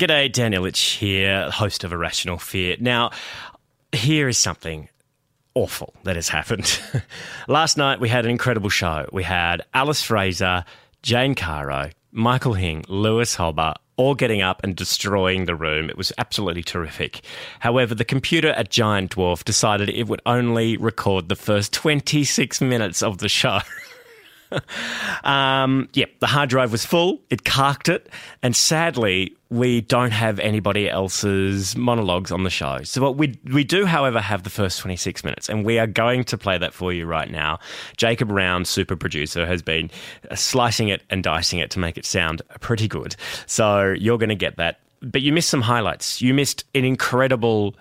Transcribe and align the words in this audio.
G'day, 0.00 0.32
Dan 0.32 0.50
Ilic 0.50 0.96
here, 0.96 1.48
host 1.52 1.84
of 1.84 1.92
A 1.92 1.96
Rational 1.96 2.36
Fear. 2.36 2.78
Now, 2.80 3.12
here 3.92 4.28
is 4.28 4.36
something 4.36 4.88
awful 5.54 5.94
that 6.02 6.16
has 6.16 6.28
happened. 6.28 6.80
Last 7.48 7.76
night 7.76 8.00
we 8.00 8.08
had 8.08 8.24
an 8.24 8.32
incredible 8.32 8.70
show. 8.70 9.06
We 9.12 9.22
had 9.22 9.62
Alice 9.72 10.02
Fraser, 10.02 10.64
Jane 11.04 11.36
Caro, 11.36 11.90
Michael 12.10 12.54
Hing, 12.54 12.84
Lewis 12.88 13.36
Hobba, 13.36 13.76
all 13.96 14.16
getting 14.16 14.42
up 14.42 14.64
and 14.64 14.74
destroying 14.74 15.44
the 15.44 15.54
room. 15.54 15.88
It 15.88 15.96
was 15.96 16.12
absolutely 16.18 16.64
terrific. 16.64 17.20
However, 17.60 17.94
the 17.94 18.04
computer 18.04 18.48
at 18.48 18.70
Giant 18.70 19.14
Dwarf 19.14 19.44
decided 19.44 19.88
it 19.88 20.08
would 20.08 20.22
only 20.26 20.76
record 20.76 21.28
the 21.28 21.36
first 21.36 21.72
26 21.72 22.60
minutes 22.60 23.00
of 23.00 23.18
the 23.18 23.28
show. 23.28 23.60
um, 25.24 25.88
yeah, 25.92 26.06
the 26.20 26.26
hard 26.26 26.50
drive 26.50 26.72
was 26.72 26.84
full. 26.84 27.20
It 27.30 27.44
carked 27.44 27.88
it, 27.88 28.08
and 28.42 28.54
sadly, 28.54 29.36
we 29.50 29.82
don't 29.82 30.10
have 30.10 30.38
anybody 30.40 30.88
else's 30.88 31.76
monologues 31.76 32.32
on 32.32 32.44
the 32.44 32.50
show. 32.50 32.82
So 32.82 33.00
what 33.02 33.16
we 33.16 33.38
we 33.52 33.64
do, 33.64 33.86
however, 33.86 34.20
have 34.20 34.42
the 34.42 34.50
first 34.50 34.80
twenty 34.80 34.96
six 34.96 35.24
minutes, 35.24 35.48
and 35.48 35.64
we 35.64 35.78
are 35.78 35.86
going 35.86 36.24
to 36.24 36.38
play 36.38 36.58
that 36.58 36.74
for 36.74 36.92
you 36.92 37.06
right 37.06 37.30
now. 37.30 37.58
Jacob 37.96 38.30
Round, 38.30 38.66
super 38.66 38.96
producer, 38.96 39.46
has 39.46 39.62
been 39.62 39.90
slicing 40.34 40.88
it 40.88 41.02
and 41.10 41.22
dicing 41.22 41.58
it 41.58 41.70
to 41.72 41.78
make 41.78 41.96
it 41.98 42.04
sound 42.04 42.42
pretty 42.60 42.88
good. 42.88 43.16
So 43.46 43.92
you're 43.92 44.18
going 44.18 44.28
to 44.30 44.34
get 44.34 44.56
that. 44.56 44.80
But 45.00 45.20
you 45.20 45.32
missed 45.32 45.50
some 45.50 45.60
highlights. 45.60 46.22
You 46.22 46.32
missed 46.32 46.64
an 46.74 46.84
incredible 46.84 47.76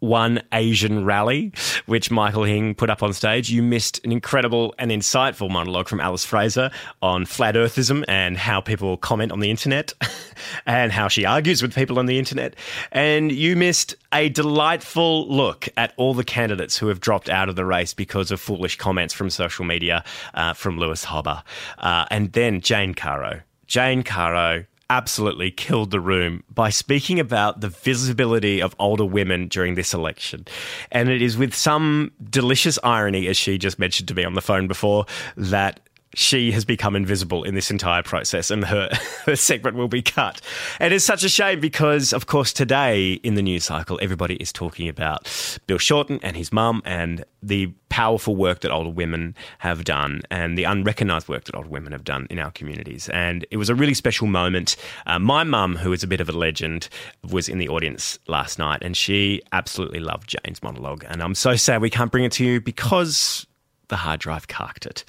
one 0.00 0.42
Asian 0.52 1.04
rally, 1.04 1.52
which 1.86 2.10
Michael 2.10 2.44
Hing 2.44 2.74
put 2.74 2.90
up 2.90 3.02
on 3.02 3.12
stage. 3.12 3.50
You 3.50 3.62
missed 3.62 4.04
an 4.04 4.12
incredible 4.12 4.74
and 4.78 4.90
insightful 4.90 5.50
monologue 5.50 5.88
from 5.88 6.00
Alice 6.00 6.24
Fraser 6.24 6.70
on 7.02 7.26
flat 7.26 7.54
earthism 7.54 8.04
and 8.08 8.36
how 8.36 8.60
people 8.60 8.96
comment 8.96 9.32
on 9.32 9.40
the 9.40 9.50
internet 9.50 9.92
and 10.66 10.92
how 10.92 11.08
she 11.08 11.24
argues 11.24 11.62
with 11.62 11.74
people 11.74 11.98
on 11.98 12.06
the 12.06 12.18
internet. 12.18 12.54
And 12.92 13.32
you 13.32 13.56
missed 13.56 13.94
a 14.12 14.28
delightful 14.28 15.28
look 15.28 15.68
at 15.76 15.92
all 15.96 16.14
the 16.14 16.24
candidates 16.24 16.76
who 16.76 16.88
have 16.88 17.00
dropped 17.00 17.28
out 17.28 17.48
of 17.48 17.56
the 17.56 17.64
race 17.64 17.94
because 17.94 18.30
of 18.30 18.40
foolish 18.40 18.76
comments 18.76 19.14
from 19.14 19.30
social 19.30 19.64
media 19.64 20.04
uh, 20.34 20.54
from 20.54 20.78
Lewis 20.78 21.04
Hobba. 21.04 21.42
Uh, 21.78 22.06
and 22.10 22.32
then 22.32 22.60
Jane 22.60 22.94
Caro. 22.94 23.40
Jane 23.66 24.02
Caro 24.02 24.64
absolutely 24.90 25.50
killed 25.50 25.90
the 25.90 26.00
room 26.00 26.42
by 26.52 26.70
speaking 26.70 27.20
about 27.20 27.60
the 27.60 27.68
visibility 27.68 28.60
of 28.62 28.74
older 28.78 29.04
women 29.04 29.48
during 29.48 29.74
this 29.74 29.92
election. 29.92 30.46
And 30.90 31.08
it 31.08 31.20
is 31.20 31.36
with 31.36 31.54
some 31.54 32.12
delicious 32.30 32.78
irony, 32.82 33.26
as 33.26 33.36
she 33.36 33.58
just 33.58 33.78
mentioned 33.78 34.08
to 34.08 34.14
me 34.14 34.24
on 34.24 34.34
the 34.34 34.40
phone 34.40 34.66
before, 34.66 35.04
that 35.36 35.80
she 36.14 36.50
has 36.52 36.64
become 36.64 36.96
invisible 36.96 37.44
in 37.44 37.54
this 37.54 37.70
entire 37.70 38.02
process 38.02 38.50
and 38.50 38.64
her, 38.64 38.88
her 39.26 39.36
segment 39.36 39.76
will 39.76 39.88
be 39.88 40.02
cut. 40.02 40.40
And 40.80 40.94
it's 40.94 41.04
such 41.04 41.22
a 41.22 41.28
shame 41.28 41.60
because, 41.60 42.12
of 42.12 42.26
course, 42.26 42.52
today 42.52 43.12
in 43.12 43.34
the 43.34 43.42
news 43.42 43.64
cycle, 43.64 43.98
everybody 44.02 44.36
is 44.36 44.52
talking 44.52 44.88
about 44.88 45.28
Bill 45.66 45.78
Shorten 45.78 46.18
and 46.22 46.36
his 46.36 46.52
mum 46.52 46.82
and 46.84 47.24
the 47.42 47.66
powerful 47.98 48.36
work 48.36 48.60
that 48.60 48.70
older 48.70 48.90
women 48.90 49.34
have 49.58 49.82
done 49.82 50.22
and 50.30 50.56
the 50.56 50.62
unrecognised 50.62 51.28
work 51.28 51.42
that 51.42 51.56
older 51.56 51.68
women 51.68 51.90
have 51.90 52.04
done 52.04 52.28
in 52.30 52.38
our 52.38 52.52
communities. 52.52 53.08
And 53.08 53.44
it 53.50 53.56
was 53.56 53.68
a 53.68 53.74
really 53.74 53.92
special 53.92 54.28
moment. 54.28 54.76
Uh, 55.06 55.18
my 55.18 55.42
mum, 55.42 55.74
who 55.74 55.92
is 55.92 56.04
a 56.04 56.06
bit 56.06 56.20
of 56.20 56.28
a 56.28 56.32
legend, 56.32 56.88
was 57.28 57.48
in 57.48 57.58
the 57.58 57.68
audience 57.68 58.16
last 58.28 58.56
night 58.56 58.82
and 58.82 58.96
she 58.96 59.42
absolutely 59.50 59.98
loved 59.98 60.28
Jane's 60.28 60.62
monologue. 60.62 61.04
And 61.08 61.20
I'm 61.20 61.34
so 61.34 61.56
sad 61.56 61.82
we 61.82 61.90
can't 61.90 62.12
bring 62.12 62.22
it 62.22 62.30
to 62.34 62.44
you 62.44 62.60
because 62.60 63.48
the 63.88 63.96
hard 63.96 64.20
drive 64.20 64.46
carked 64.46 64.86
it. 64.86 65.04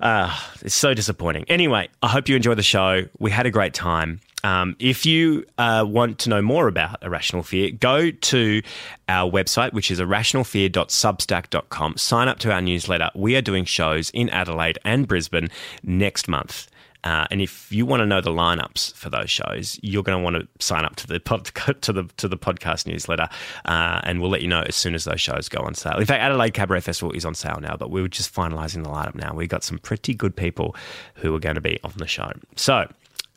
Uh, 0.00 0.32
it's 0.60 0.76
so 0.76 0.94
disappointing. 0.94 1.44
Anyway, 1.48 1.88
I 2.04 2.08
hope 2.08 2.28
you 2.28 2.36
enjoy 2.36 2.54
the 2.54 2.62
show. 2.62 3.02
We 3.18 3.32
had 3.32 3.46
a 3.46 3.50
great 3.50 3.74
time. 3.74 4.20
Um, 4.44 4.76
if 4.78 5.06
you 5.06 5.44
uh, 5.58 5.84
want 5.86 6.18
to 6.20 6.30
know 6.30 6.42
more 6.42 6.66
about 6.68 6.98
A 7.02 7.10
Rational 7.10 7.42
Fear, 7.42 7.70
go 7.72 8.10
to 8.10 8.62
our 9.08 9.30
website, 9.30 9.72
which 9.72 9.90
is 9.90 10.00
irrationalfear.substack.com. 10.00 11.96
Sign 11.96 12.28
up 12.28 12.38
to 12.40 12.52
our 12.52 12.60
newsletter. 12.60 13.10
We 13.14 13.36
are 13.36 13.42
doing 13.42 13.64
shows 13.64 14.10
in 14.10 14.28
Adelaide 14.30 14.78
and 14.84 15.06
Brisbane 15.06 15.48
next 15.82 16.26
month. 16.28 16.68
Uh, 17.04 17.26
and 17.32 17.42
if 17.42 17.70
you 17.72 17.84
want 17.84 18.00
to 18.00 18.06
know 18.06 18.20
the 18.20 18.30
lineups 18.30 18.94
for 18.94 19.10
those 19.10 19.28
shows, 19.28 19.78
you're 19.82 20.04
going 20.04 20.16
to 20.16 20.22
want 20.22 20.36
to 20.36 20.46
sign 20.64 20.84
up 20.84 20.94
to 20.96 21.06
the 21.06 21.18
pod, 21.18 21.46
to 21.80 21.92
the 21.92 22.04
to 22.16 22.28
the 22.28 22.36
podcast 22.36 22.86
newsletter, 22.86 23.28
uh, 23.64 24.00
and 24.04 24.20
we'll 24.20 24.30
let 24.30 24.40
you 24.40 24.46
know 24.48 24.62
as 24.62 24.76
soon 24.76 24.94
as 24.94 25.04
those 25.04 25.20
shows 25.20 25.48
go 25.48 25.60
on 25.62 25.74
sale. 25.74 25.98
In 25.98 26.06
fact, 26.06 26.22
Adelaide 26.22 26.54
Cabaret 26.54 26.80
Festival 26.80 27.12
is 27.12 27.24
on 27.24 27.34
sale 27.34 27.58
now, 27.60 27.76
but 27.76 27.90
we 27.90 28.00
are 28.02 28.08
just 28.08 28.32
finalising 28.32 28.84
the 28.84 28.90
lineup 28.90 29.16
now. 29.16 29.34
We've 29.34 29.48
got 29.48 29.64
some 29.64 29.78
pretty 29.78 30.14
good 30.14 30.36
people 30.36 30.76
who 31.14 31.34
are 31.34 31.40
going 31.40 31.56
to 31.56 31.60
be 31.60 31.80
on 31.82 31.92
the 31.96 32.06
show. 32.06 32.30
So, 32.54 32.86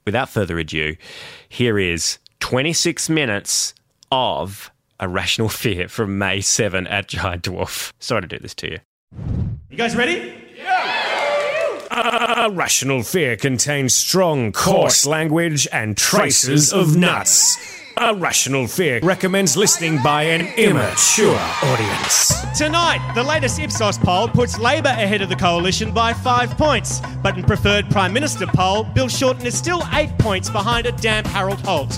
without 0.05 0.29
further 0.29 0.57
ado, 0.59 0.95
here 1.49 1.77
is 1.79 2.19
26 2.39 3.09
minutes 3.09 3.73
of 4.11 4.71
Irrational 5.01 5.49
Fear 5.61 5.87
from 5.87 6.17
May 6.17 6.41
7 6.41 6.87
at 6.87 7.07
Giant 7.07 7.43
Dwarf. 7.43 7.91
Sorry 7.99 8.21
to 8.21 8.27
do 8.27 8.37
this 8.39 8.53
to 8.55 8.71
you. 8.71 8.79
You 9.69 9.77
guys 9.77 9.95
ready? 9.95 10.33
Yeah. 10.55 12.45
A 12.45 12.49
Rational 12.49 13.03
Fear 13.03 13.37
contains 13.37 13.95
strong, 13.95 14.51
coarse 14.51 15.05
language 15.05 15.67
and 15.71 15.95
traces 15.97 16.73
of 16.73 16.95
nuts. 16.95 17.74
A 17.97 18.13
Rational 18.13 18.67
Fear 18.67 18.99
recommends 19.03 19.55
listening 19.55 20.03
by 20.03 20.23
an 20.23 20.47
immature 20.57 21.39
audience. 21.63 22.33
Tonight, 22.57 22.99
the 23.15 23.23
latest 23.23 23.57
Ipsos 23.57 23.97
poll 23.97 24.27
puts 24.27 24.59
Labor 24.59 24.89
ahead 24.89 25.21
of 25.21 25.29
the 25.29 25.35
coalition 25.35 25.93
by 25.93 26.11
five 26.11 26.57
points. 26.57 27.01
But 27.23 27.37
in 27.37 27.45
preferred 27.45 27.89
Prime 27.89 28.11
Minister 28.11 28.47
poll, 28.47 28.83
Bill 28.83 29.07
Shorten 29.07 29.45
is 29.45 29.57
still 29.57 29.81
eight 29.93 30.09
points 30.19 30.49
behind 30.49 30.87
a 30.87 30.91
damp 30.91 31.25
Harold 31.27 31.61
Holt. 31.61 31.97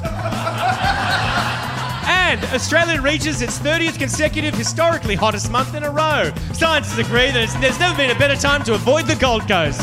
And 2.09 2.43
Australia 2.53 3.01
reaches 3.01 3.41
its 3.41 3.57
30th 3.57 3.97
consecutive 3.97 4.53
historically 4.53 5.15
hottest 5.15 5.51
month 5.51 5.73
in 5.73 5.81
a 5.81 5.89
row. 5.89 6.31
Scientists 6.53 6.99
agree 6.99 7.31
that 7.31 7.57
there's 7.59 7.79
never 7.79 7.97
been 7.97 8.15
a 8.15 8.19
better 8.19 8.35
time 8.35 8.63
to 8.65 8.75
avoid 8.75 9.07
the 9.07 9.15
Gold 9.15 9.47
Coast. 9.47 9.81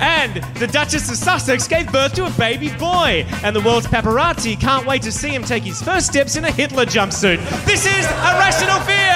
And 0.00 0.42
the 0.56 0.66
Duchess 0.66 1.10
of 1.10 1.16
Sussex 1.16 1.66
gave 1.68 1.90
birth 1.92 2.14
to 2.14 2.26
a 2.26 2.30
baby 2.30 2.70
boy. 2.76 3.26
And 3.42 3.54
the 3.54 3.60
world's 3.60 3.86
paparazzi 3.86 4.58
can't 4.58 4.86
wait 4.86 5.02
to 5.02 5.12
see 5.12 5.30
him 5.30 5.42
take 5.42 5.62
his 5.62 5.82
first 5.82 6.06
steps 6.06 6.36
in 6.36 6.44
a 6.44 6.50
Hitler 6.50 6.86
jumpsuit. 6.86 7.38
This 7.64 7.86
is 7.86 8.06
A 8.06 8.34
Rational 8.38 8.80
Fear! 8.80 9.14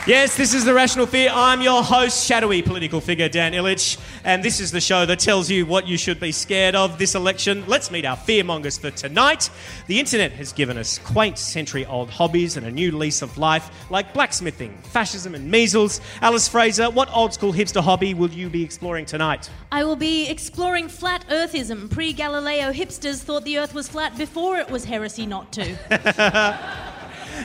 Yes, 0.07 0.35
this 0.35 0.55
is 0.55 0.65
The 0.65 0.73
Rational 0.73 1.05
Fear. 1.05 1.29
I'm 1.31 1.61
your 1.61 1.83
host, 1.83 2.25
shadowy 2.25 2.63
political 2.63 2.99
figure 2.99 3.29
Dan 3.29 3.53
Ilic, 3.53 3.99
and 4.23 4.43
this 4.43 4.59
is 4.59 4.71
the 4.71 4.81
show 4.81 5.05
that 5.05 5.19
tells 5.19 5.47
you 5.47 5.67
what 5.67 5.87
you 5.87 5.95
should 5.95 6.19
be 6.19 6.31
scared 6.31 6.73
of 6.73 6.97
this 6.97 7.13
election. 7.13 7.63
Let's 7.67 7.91
meet 7.91 8.03
our 8.03 8.17
fearmongers 8.17 8.79
for 8.79 8.89
tonight. 8.89 9.51
The 9.85 9.99
internet 9.99 10.31
has 10.31 10.53
given 10.53 10.79
us 10.79 10.97
quaint 10.97 11.37
century 11.37 11.85
old 11.85 12.09
hobbies 12.09 12.57
and 12.57 12.65
a 12.65 12.71
new 12.71 12.97
lease 12.97 13.21
of 13.21 13.37
life, 13.37 13.69
like 13.91 14.11
blacksmithing, 14.11 14.75
fascism, 14.81 15.35
and 15.35 15.51
measles. 15.51 16.01
Alice 16.21 16.47
Fraser, 16.47 16.89
what 16.89 17.07
old 17.15 17.31
school 17.31 17.53
hipster 17.53 17.83
hobby 17.83 18.15
will 18.15 18.31
you 18.31 18.49
be 18.49 18.63
exploring 18.63 19.05
tonight? 19.05 19.51
I 19.71 19.83
will 19.83 19.95
be 19.95 20.27
exploring 20.27 20.89
flat 20.89 21.23
earthism. 21.29 21.91
Pre 21.91 22.11
Galileo 22.11 22.71
hipsters 22.71 23.19
thought 23.19 23.45
the 23.45 23.59
earth 23.59 23.75
was 23.75 23.87
flat 23.87 24.17
before 24.17 24.57
it 24.57 24.67
was 24.67 24.83
heresy 24.83 25.27
not 25.27 25.51
to. 25.53 26.79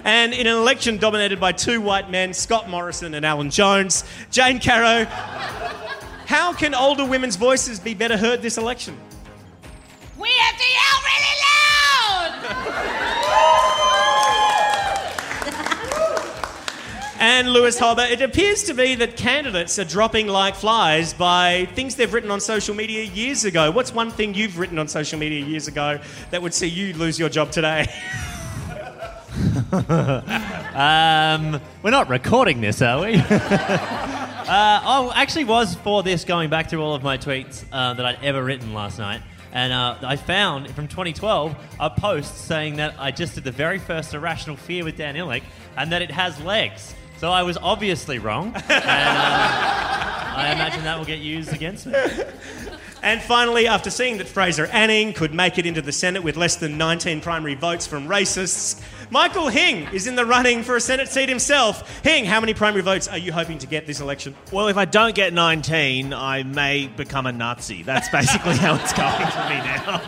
And 0.05 0.33
in 0.33 0.47
an 0.47 0.55
election 0.55 0.99
dominated 0.99 1.41
by 1.41 1.53
two 1.53 1.81
white 1.81 2.11
men, 2.11 2.33
Scott 2.33 2.69
Morrison 2.69 3.15
and 3.15 3.25
Alan 3.25 3.51
Jones, 3.51 4.05
Jane 4.31 4.61
Caro, 4.61 5.05
how 6.27 6.53
can 6.53 6.75
older 6.75 7.05
women's 7.05 7.37
voices 7.37 7.79
be 7.79 7.95
better 7.95 8.17
heard 8.17 8.43
this 8.43 8.59
election? 8.59 8.97
We 10.19 10.31
have 10.31 10.57
to 10.57 10.65
yell 10.65 11.01
really 11.05 11.37
loud! 11.45 12.87
And 17.19 17.51
Lewis 17.51 17.81
Hobba, 17.81 18.11
it 18.11 18.21
appears 18.21 18.63
to 18.65 18.75
me 18.75 18.95
that 18.97 19.17
candidates 19.17 19.79
are 19.79 19.85
dropping 19.85 20.27
like 20.27 20.55
flies 20.55 21.15
by 21.15 21.67
things 21.75 21.97
they've 21.97 22.13
written 22.13 22.31
on 22.31 22.41
social 22.41 22.75
media 22.75 23.05
years 23.05 23.47
ago. 23.47 23.71
What's 23.71 23.93
one 23.93 24.11
thing 24.11 24.35
you've 24.35 24.59
written 24.59 24.79
on 24.79 24.87
social 24.87 25.19
media 25.19 25.45
years 25.45 25.67
ago 25.67 25.99
that 26.31 26.43
would 26.43 26.53
see 26.53 26.67
you 26.67 26.93
lose 26.93 27.19
your 27.19 27.31
job 27.31 27.51
today? 27.51 27.87
Um, 30.77 31.59
we're 31.83 31.91
not 31.91 32.11
recording 32.11 32.61
this, 32.61 32.83
are 32.83 33.01
we? 33.01 33.15
uh, 33.15 33.25
I 34.47 35.13
actually 35.15 35.45
was 35.45 35.75
for 35.75 36.03
this 36.03 36.27
going 36.27 36.51
back 36.51 36.69
through 36.69 36.83
all 36.83 36.95
of 36.95 37.03
my 37.03 37.17
tweets 37.17 37.65
uh, 37.73 37.95
that 37.95 38.05
I'd 38.05 38.23
ever 38.23 38.45
written 38.45 38.75
last 38.75 38.99
night. 38.99 39.23
And 39.53 39.73
uh, 39.73 39.97
I 40.03 40.17
found 40.17 40.71
from 40.73 40.87
2012 40.87 41.57
a 41.81 41.89
post 41.89 42.37
saying 42.45 42.77
that 42.77 42.95
I 42.99 43.11
just 43.11 43.37
did 43.37 43.45
the 43.45 43.53
very 43.53 43.79
first 43.79 44.13
A 44.13 44.21
Rational 44.21 44.55
Fear 44.55 44.85
with 44.85 44.99
Dan 44.99 45.15
Ilic 45.15 45.45
and 45.79 45.91
that 45.93 46.03
it 46.03 46.11
has 46.11 46.39
legs. 46.43 46.95
So 47.17 47.33
I 47.33 47.43
was 47.43 47.57
obviously 47.57 48.19
wrong. 48.19 48.49
And 48.49 48.57
uh, 48.59 48.69
I 48.69 50.53
imagine 50.55 50.85
that 50.85 50.99
will 50.99 51.07
get 51.07 51.21
used 51.21 51.55
against 51.55 51.87
me. 51.87 51.95
And 53.03 53.23
finally, 53.23 53.67
after 53.67 53.89
seeing 53.89 54.19
that 54.19 54.27
Fraser 54.27 54.67
Anning 54.67 55.13
could 55.13 55.33
make 55.33 55.59
it 55.59 55.65
into 55.65 55.81
the 55.81 55.93
Senate 55.93 56.23
with 56.23 56.37
less 56.37 56.57
than 56.57 56.77
19 56.77 57.21
primary 57.21 57.55
votes 57.55 57.87
from 57.87 58.09
racists, 58.09 58.83
Michael 59.11 59.49
Hing 59.49 59.87
is 59.93 60.07
in 60.07 60.17
the 60.17 60.25
running 60.27 60.63
for 60.63 60.77
a 60.77 60.81
Senate 60.81 61.09
seat 61.09 61.29
himself. 61.29 62.03
Hing, 62.03 62.25
how 62.25 62.41
many 62.41 62.55
primary 62.55 62.83
votes 62.83 63.07
are 63.07 63.19
you 63.19 63.33
hoping 63.33 63.59
to 63.59 63.67
get 63.67 63.87
this 63.87 64.01
election? 64.01 64.35
Well, 64.53 64.69
if 64.69 64.77
I 64.77 64.85
don't 64.85 65.15
get 65.15 65.33
19, 65.33 66.13
I 66.13 66.43
may 66.43 66.89
become 66.89 67.27
a 67.27 67.33
Nazi. 67.33 67.83
That's 67.83 68.09
basically 68.09 68.57
how 68.57 68.75
it's 68.75 68.93
going 68.93 69.27
for 69.31 69.49
me 69.49 69.59
now. 69.59 70.03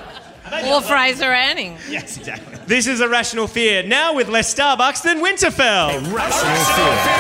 Or 0.75 0.81
Fraser 0.81 1.33
Anning. 1.33 1.77
Yes, 1.89 2.17
exactly. 2.17 2.59
This 2.67 2.87
is 2.87 3.01
a 3.01 3.09
rational 3.09 3.47
fear, 3.47 3.83
now 3.83 4.15
with 4.15 4.29
less 4.29 4.53
Starbucks 4.53 5.03
than 5.03 5.19
Winterfell. 5.19 6.13
Rational 6.13 6.65
fear. 6.75 7.19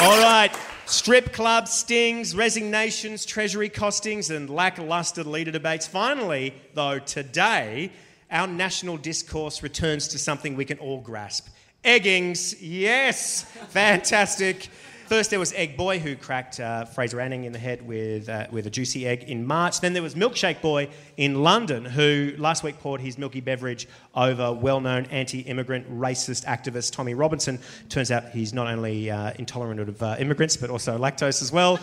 All 0.00 0.18
right. 0.20 0.50
Strip 0.92 1.32
club 1.32 1.68
stings, 1.68 2.36
resignations, 2.36 3.24
treasury 3.24 3.70
costings, 3.70 4.28
and 4.28 4.50
lackluster 4.50 5.24
leader 5.24 5.50
debates. 5.50 5.86
Finally, 5.86 6.52
though, 6.74 6.98
today, 6.98 7.90
our 8.30 8.46
national 8.46 8.98
discourse 8.98 9.62
returns 9.62 10.06
to 10.08 10.18
something 10.18 10.54
we 10.54 10.66
can 10.66 10.76
all 10.76 11.00
grasp. 11.00 11.48
Eggings, 11.82 12.54
yes, 12.60 13.44
fantastic. 13.70 14.68
First, 15.12 15.28
there 15.28 15.38
was 15.38 15.52
Egg 15.52 15.76
Boy, 15.76 15.98
who 15.98 16.16
cracked 16.16 16.58
uh, 16.58 16.86
Fraser 16.86 17.20
Anning 17.20 17.44
in 17.44 17.52
the 17.52 17.58
head 17.58 17.86
with, 17.86 18.30
uh, 18.30 18.46
with 18.50 18.66
a 18.66 18.70
juicy 18.70 19.06
egg 19.06 19.24
in 19.24 19.46
March. 19.46 19.78
Then 19.82 19.92
there 19.92 20.02
was 20.02 20.14
Milkshake 20.14 20.62
Boy 20.62 20.88
in 21.18 21.42
London, 21.42 21.84
who 21.84 22.32
last 22.38 22.64
week 22.64 22.80
poured 22.80 23.02
his 23.02 23.18
milky 23.18 23.42
beverage 23.42 23.86
over 24.14 24.54
well 24.54 24.80
known 24.80 25.04
anti 25.10 25.40
immigrant 25.40 25.86
racist 25.94 26.46
activist 26.46 26.92
Tommy 26.92 27.12
Robinson. 27.12 27.58
Turns 27.90 28.10
out 28.10 28.30
he's 28.30 28.54
not 28.54 28.68
only 28.68 29.10
uh, 29.10 29.34
intolerant 29.38 29.80
of 29.80 30.02
uh, 30.02 30.16
immigrants, 30.18 30.56
but 30.56 30.70
also 30.70 30.96
lactose 30.96 31.42
as 31.42 31.52
well. 31.52 31.78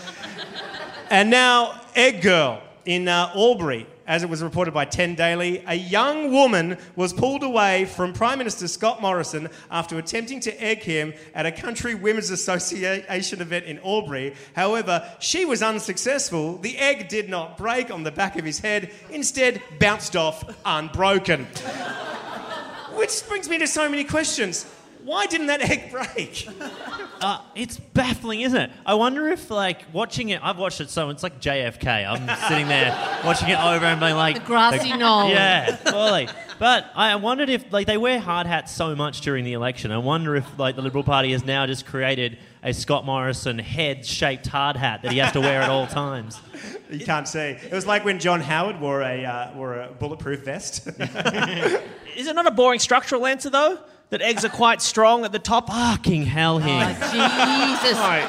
and 1.11 1.29
now, 1.29 1.81
Egg 1.95 2.23
Girl 2.23 2.63
in 2.85 3.07
uh, 3.07 3.31
Albury. 3.35 3.85
As 4.09 4.23
it 4.23 4.29
was 4.29 4.41
reported 4.41 4.73
by 4.73 4.85
10 4.85 5.13
Daily, 5.13 5.63
a 5.67 5.75
young 5.75 6.31
woman 6.31 6.79
was 6.95 7.13
pulled 7.13 7.44
away 7.44 7.85
from 7.85 8.11
Prime 8.11 8.39
Minister 8.39 8.67
Scott 8.67 9.03
Morrison 9.03 9.50
after 9.69 10.00
attempting 10.00 10.39
to 10.39 10.63
egg 10.63 10.81
him 10.81 11.13
at 11.35 11.45
a 11.45 11.51
Country 11.51 11.94
Women's 11.94 12.31
Association 12.31 13.39
event 13.39 13.65
in 13.65 13.77
Albury. 13.85 14.33
However, 14.56 15.07
she 15.19 15.45
was 15.45 15.61
unsuccessful. 15.61 16.57
The 16.57 16.75
egg 16.79 17.07
did 17.07 17.29
not 17.29 17.56
break 17.56 17.91
on 17.91 18.01
the 18.01 18.09
back 18.09 18.35
of 18.35 18.45
his 18.45 18.57
head, 18.57 18.89
instead, 19.11 19.61
bounced 19.77 20.15
off 20.15 20.44
unbroken. 20.65 21.45
Which 22.95 23.27
brings 23.27 23.47
me 23.47 23.59
to 23.59 23.67
so 23.67 23.88
many 23.88 24.06
questions. 24.06 24.65
Why 25.03 25.25
didn't 25.25 25.47
that 25.47 25.61
egg 25.61 25.91
break? 25.91 26.47
Uh, 27.21 27.41
it's 27.53 27.77
baffling, 27.77 28.39
isn't 28.39 28.57
it? 28.57 28.71
I 28.85 28.93
wonder 28.93 29.27
if, 29.27 29.51
like, 29.51 29.81
watching 29.91 30.29
it, 30.29 30.39
I've 30.41 30.57
watched 30.57 30.79
it 30.79 30.89
so 30.89 31.09
it's 31.09 31.21
like 31.21 31.41
JFK. 31.41 32.07
I'm 32.09 32.25
sitting 32.47 32.69
there 32.69 32.91
watching 33.25 33.49
it 33.49 33.59
over 33.59 33.85
and 33.85 33.99
being 33.99 34.15
like, 34.15 34.35
The 34.35 34.39
grassy 34.45 34.95
knoll. 34.95 35.27
Yeah, 35.27 35.75
totally. 35.83 36.29
But 36.59 36.89
I 36.95 37.13
wondered 37.17 37.49
if, 37.49 37.73
like, 37.73 37.87
they 37.87 37.97
wear 37.97 38.21
hard 38.21 38.47
hats 38.47 38.73
so 38.73 38.95
much 38.95 39.19
during 39.19 39.43
the 39.43 39.51
election. 39.51 39.91
I 39.91 39.97
wonder 39.97 40.37
if, 40.37 40.45
like, 40.57 40.77
the 40.77 40.81
Liberal 40.81 41.03
Party 41.03 41.33
has 41.33 41.43
now 41.43 41.65
just 41.65 41.85
created 41.85 42.37
a 42.63 42.73
Scott 42.73 43.03
Morrison 43.05 43.59
head-shaped 43.59 44.47
hard 44.47 44.77
hat 44.77 45.01
that 45.01 45.11
he 45.11 45.17
has 45.17 45.33
to 45.33 45.41
wear 45.41 45.61
at 45.61 45.69
all 45.69 45.87
times. 45.87 46.39
You 46.89 47.05
can't 47.05 47.27
see. 47.27 47.39
It 47.39 47.71
was 47.71 47.85
like 47.85 48.03
when 48.03 48.17
John 48.17 48.41
Howard 48.41 48.81
wore 48.81 49.01
a, 49.03 49.23
uh, 49.23 49.53
wore 49.55 49.75
a 49.79 49.89
bulletproof 49.89 50.43
vest. 50.45 50.87
Is 50.87 52.25
it 52.27 52.33
not 52.33 52.47
a 52.47 52.51
boring 52.51 52.79
structural 52.79 53.27
answer, 53.27 53.51
though? 53.51 53.77
That 54.09 54.21
eggs 54.21 54.44
are 54.44 54.50
quite 54.50 54.81
strong 54.81 55.23
at 55.23 55.31
the 55.31 55.39
top? 55.39 55.67
Fucking 55.69 56.23
hell, 56.23 56.56
oh, 56.56 56.59
him. 56.59 56.95
Jesus. 56.95 57.97
Sorry. 57.97 58.23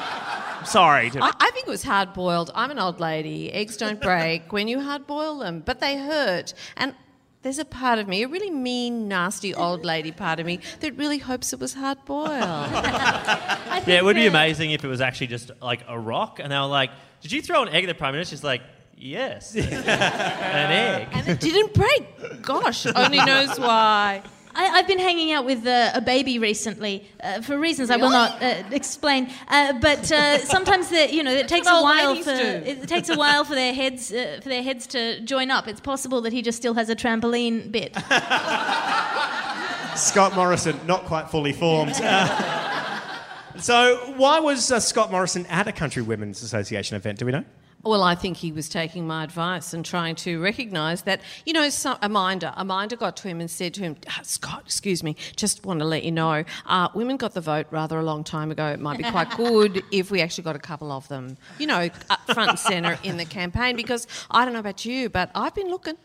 Sorry. 0.64 1.10
To, 1.10 1.24
I, 1.24 1.32
I 1.40 1.50
think 1.52 1.66
it 1.66 1.70
was 1.70 1.82
hard 1.82 2.12
boiled. 2.12 2.50
I'm 2.54 2.70
an 2.70 2.78
old 2.78 3.00
lady. 3.00 3.50
Eggs 3.52 3.76
don't 3.76 4.00
break 4.10 4.52
when 4.52 4.68
you 4.68 4.80
hard 4.80 5.06
boil 5.06 5.38
them, 5.38 5.62
but 5.64 5.80
they 5.80 5.96
hurt. 5.96 6.52
And 6.76 6.94
there's 7.42 7.58
a 7.58 7.64
part 7.64 7.98
of 7.98 8.06
me, 8.06 8.22
a 8.22 8.28
really 8.28 8.50
mean, 8.50 9.08
nasty 9.08 9.54
old 9.54 9.84
lady 9.84 10.12
part 10.12 10.40
of 10.40 10.46
me, 10.46 10.60
that 10.80 10.96
really 10.98 11.18
hopes 11.18 11.54
it 11.54 11.60
was 11.60 11.74
hard 11.74 12.04
boiled. 12.04 12.30
Yeah, 13.86 13.96
it 13.96 14.04
would 14.04 14.16
be 14.16 14.26
amazing 14.26 14.72
if 14.72 14.84
it 14.84 14.88
was 14.88 15.00
actually 15.00 15.28
just 15.28 15.50
like 15.62 15.80
a 15.88 15.98
rock, 15.98 16.38
and 16.38 16.52
they 16.52 16.56
were 16.58 16.66
like, 16.66 16.90
"Did 17.22 17.32
you 17.32 17.40
throw 17.40 17.62
an 17.62 17.68
egg 17.70 17.84
at 17.84 17.86
the 17.86 17.94
prime 17.94 18.12
minister?" 18.12 18.36
She's 18.36 18.44
like, 18.44 18.60
"Yes, 18.94 19.56
an 19.56 19.62
egg." 19.62 21.08
and 21.12 21.28
it 21.28 21.40
didn't 21.40 21.72
break. 21.72 22.42
Gosh, 22.42 22.84
only 22.86 23.24
knows 23.24 23.58
why. 23.58 24.22
I, 24.60 24.78
I've 24.78 24.86
been 24.86 24.98
hanging 24.98 25.32
out 25.32 25.46
with 25.46 25.66
uh, 25.66 25.92
a 25.94 26.02
baby 26.02 26.38
recently 26.38 27.08
uh, 27.22 27.40
for 27.40 27.58
reasons 27.58 27.90
I 27.90 27.96
will 27.96 28.10
not 28.10 28.42
uh, 28.42 28.62
explain. 28.70 29.30
Uh, 29.48 29.72
but 29.80 30.12
uh, 30.12 30.38
sometimes 30.38 30.90
the, 30.90 31.12
you 31.12 31.22
know 31.22 31.32
it 31.32 31.48
takes 31.48 31.66
a 31.66 31.82
while 31.82 32.14
for 32.16 32.24
do. 32.24 32.30
it 32.32 32.86
takes 32.86 33.08
a 33.08 33.16
while 33.16 33.44
for 33.44 33.54
their 33.54 33.72
heads 33.72 34.12
uh, 34.12 34.40
for 34.42 34.50
their 34.50 34.62
heads 34.62 34.86
to 34.88 35.20
join 35.22 35.50
up. 35.50 35.66
It's 35.66 35.80
possible 35.80 36.20
that 36.22 36.34
he 36.34 36.42
just 36.42 36.58
still 36.58 36.74
has 36.74 36.90
a 36.90 36.96
trampoline 36.96 37.72
bit. 37.72 37.94
Scott 39.96 40.34
Morrison, 40.34 40.78
not 40.86 41.06
quite 41.06 41.30
fully 41.30 41.52
formed. 41.52 41.94
Uh, 41.94 43.00
so, 43.58 44.12
why 44.16 44.40
was 44.40 44.70
uh, 44.70 44.78
Scott 44.78 45.10
Morrison 45.10 45.46
at 45.46 45.68
a 45.68 45.72
Country 45.72 46.02
Women's 46.02 46.42
Association 46.42 46.96
event? 46.96 47.18
Do 47.18 47.26
we 47.26 47.32
know? 47.32 47.44
Well, 47.82 48.02
I 48.02 48.14
think 48.14 48.36
he 48.36 48.52
was 48.52 48.68
taking 48.68 49.06
my 49.06 49.24
advice 49.24 49.72
and 49.72 49.82
trying 49.82 50.14
to 50.16 50.38
recognise 50.40 51.02
that, 51.02 51.22
you 51.46 51.54
know, 51.54 51.70
some, 51.70 51.96
a 52.02 52.10
minder, 52.10 52.52
a 52.54 52.64
minder 52.64 52.94
got 52.94 53.16
to 53.18 53.28
him 53.28 53.40
and 53.40 53.50
said 53.50 53.72
to 53.74 53.80
him, 53.80 53.96
"Ah, 54.06 54.20
Scott, 54.22 54.64
excuse 54.66 55.02
me, 55.02 55.16
just 55.34 55.64
want 55.64 55.80
to 55.80 55.86
let 55.86 56.04
you 56.04 56.12
know, 56.12 56.44
uh, 56.66 56.88
women 56.94 57.16
got 57.16 57.32
the 57.32 57.40
vote 57.40 57.66
rather 57.70 57.98
a 57.98 58.02
long 58.02 58.22
time 58.22 58.50
ago. 58.50 58.66
It 58.66 58.80
might 58.80 58.98
be 58.98 59.04
quite 59.04 59.30
good 59.36 59.82
if 59.90 60.10
we 60.10 60.20
actually 60.20 60.44
got 60.44 60.56
a 60.56 60.60
couple 60.60 60.92
of 60.92 61.08
them, 61.08 61.38
you 61.58 61.66
know, 61.66 61.88
up 62.10 62.20
front 62.34 62.50
and 62.50 62.58
centre 62.58 62.98
in 63.02 63.16
the 63.16 63.24
campaign 63.24 63.76
because 63.76 64.06
I 64.30 64.44
don't 64.44 64.52
know 64.52 64.60
about 64.60 64.84
you, 64.84 65.08
but 65.08 65.30
I've 65.34 65.54
been 65.54 65.70
looking. 65.70 65.96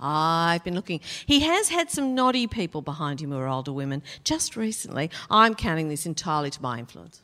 I've 0.00 0.64
been 0.64 0.74
looking. 0.74 1.00
He 1.24 1.40
has 1.40 1.68
had 1.68 1.90
some 1.90 2.14
naughty 2.14 2.48
people 2.48 2.82
behind 2.82 3.20
him 3.20 3.30
who 3.30 3.38
are 3.38 3.48
older 3.48 3.72
women 3.72 4.02
just 4.24 4.56
recently. 4.56 5.10
I'm 5.30 5.54
counting 5.54 5.88
this 5.88 6.04
entirely 6.06 6.50
to 6.50 6.60
my 6.60 6.80
influence. 6.80 7.22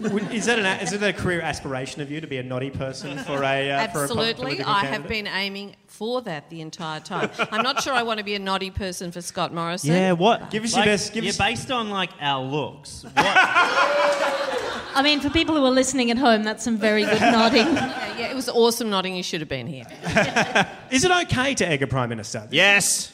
Would- 0.00 0.32
Is 0.32 0.46
that, 0.46 0.58
an, 0.58 0.80
is 0.80 0.92
it 0.92 1.02
a 1.02 1.12
career 1.12 1.40
aspiration 1.40 2.02
of 2.02 2.10
you 2.10 2.20
to 2.20 2.26
be 2.26 2.38
a 2.38 2.42
naughty 2.42 2.70
person 2.70 3.18
for 3.18 3.42
a 3.42 3.70
uh, 3.70 3.88
for 3.88 4.04
a 4.04 4.08
po- 4.08 4.14
Absolutely. 4.14 4.34
political 4.34 4.72
I 4.72 4.84
have 4.86 5.08
been 5.08 5.26
aiming 5.26 5.76
for 5.86 6.22
that 6.22 6.48
the 6.50 6.60
entire 6.60 7.00
time. 7.00 7.30
I'm 7.50 7.62
not 7.62 7.82
sure 7.82 7.92
I 7.92 8.02
want 8.02 8.18
to 8.18 8.24
be 8.24 8.34
a 8.34 8.38
naughty 8.38 8.70
person 8.70 9.12
for 9.12 9.20
Scott 9.20 9.52
Morrison. 9.52 9.90
Yeah, 9.92 10.12
what? 10.12 10.50
Give 10.50 10.64
us 10.64 10.72
like, 10.74 10.84
your 10.86 10.92
best- 10.94 11.12
give 11.12 11.24
yeah, 11.24 11.30
us- 11.30 11.38
based 11.38 11.70
on 11.70 11.90
like 11.90 12.10
our 12.20 12.42
looks. 12.44 13.04
What? 13.04 13.14
I 14.94 15.00
mean, 15.02 15.20
for 15.20 15.30
people 15.30 15.54
who 15.56 15.64
are 15.64 15.70
listening 15.70 16.10
at 16.10 16.18
home, 16.18 16.42
that's 16.42 16.62
some 16.62 16.76
very 16.76 17.04
good 17.04 17.20
nodding. 17.20 17.66
Yeah, 18.12 18.18
yeah, 18.18 18.30
it 18.30 18.36
was 18.36 18.50
awesome 18.50 18.90
nodding. 18.90 19.16
You 19.16 19.22
should 19.22 19.40
have 19.40 19.48
been 19.48 19.66
here. 19.66 19.86
Is 20.90 21.02
it 21.02 21.10
okay 21.10 21.54
to 21.54 21.66
egg 21.66 21.82
a 21.82 21.86
prime 21.86 22.10
minister? 22.10 22.46
yes. 22.50 23.10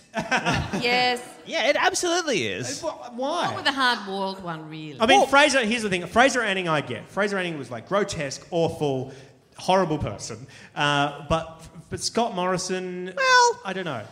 yes. 0.81 1.23
Yeah, 1.49 1.69
it 1.69 1.77
absolutely 1.77 2.47
is. 2.47 2.83
Why? 2.83 3.55
With 3.57 3.67
a 3.67 3.73
hard-boiled 3.73 4.43
one, 4.43 4.69
really. 4.69 4.99
I 5.01 5.07
mean, 5.07 5.27
Fraser. 5.29 5.65
Here's 5.65 5.83
the 5.83 5.89
thing: 5.91 6.07
Fraser 6.07 6.43
Anning, 6.43 6.69
I 6.69 6.81
get. 6.81 7.09
Fraser 7.09 7.39
Anning 7.39 7.59
was 7.59 7.71
like 7.71 7.89
grotesque, 7.89 8.47
awful, 8.51 9.13
horrible 9.57 9.99
person. 9.99 10.47
Uh, 10.77 11.25
but 11.29 11.63
but 11.91 12.01
Scott 12.01 12.35
Morrison. 12.35 13.13
Well- 13.17 13.61
I 13.65 13.73
don't 13.73 13.85
know. 13.85 14.03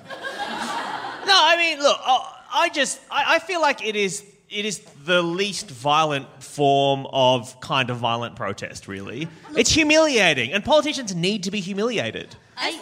No, 1.26 1.34
I 1.34 1.56
mean, 1.56 1.78
look, 1.80 1.98
oh, 2.06 2.36
I 2.54 2.68
just 2.68 3.00
I, 3.10 3.34
I 3.34 3.38
feel 3.40 3.60
like 3.60 3.84
it 3.84 3.96
is 3.96 4.24
it 4.48 4.64
is 4.64 4.78
the 5.04 5.22
least 5.22 5.68
violent 5.70 6.26
form 6.42 7.06
of 7.12 7.58
kind 7.60 7.90
of 7.90 7.96
violent 7.98 8.36
protest. 8.36 8.86
Really, 8.88 9.28
it's 9.56 9.70
humiliating, 9.70 10.52
and 10.52 10.64
politicians 10.64 11.14
need 11.14 11.42
to 11.44 11.50
be 11.50 11.60
humiliated. 11.60 12.34
I, 12.56 12.80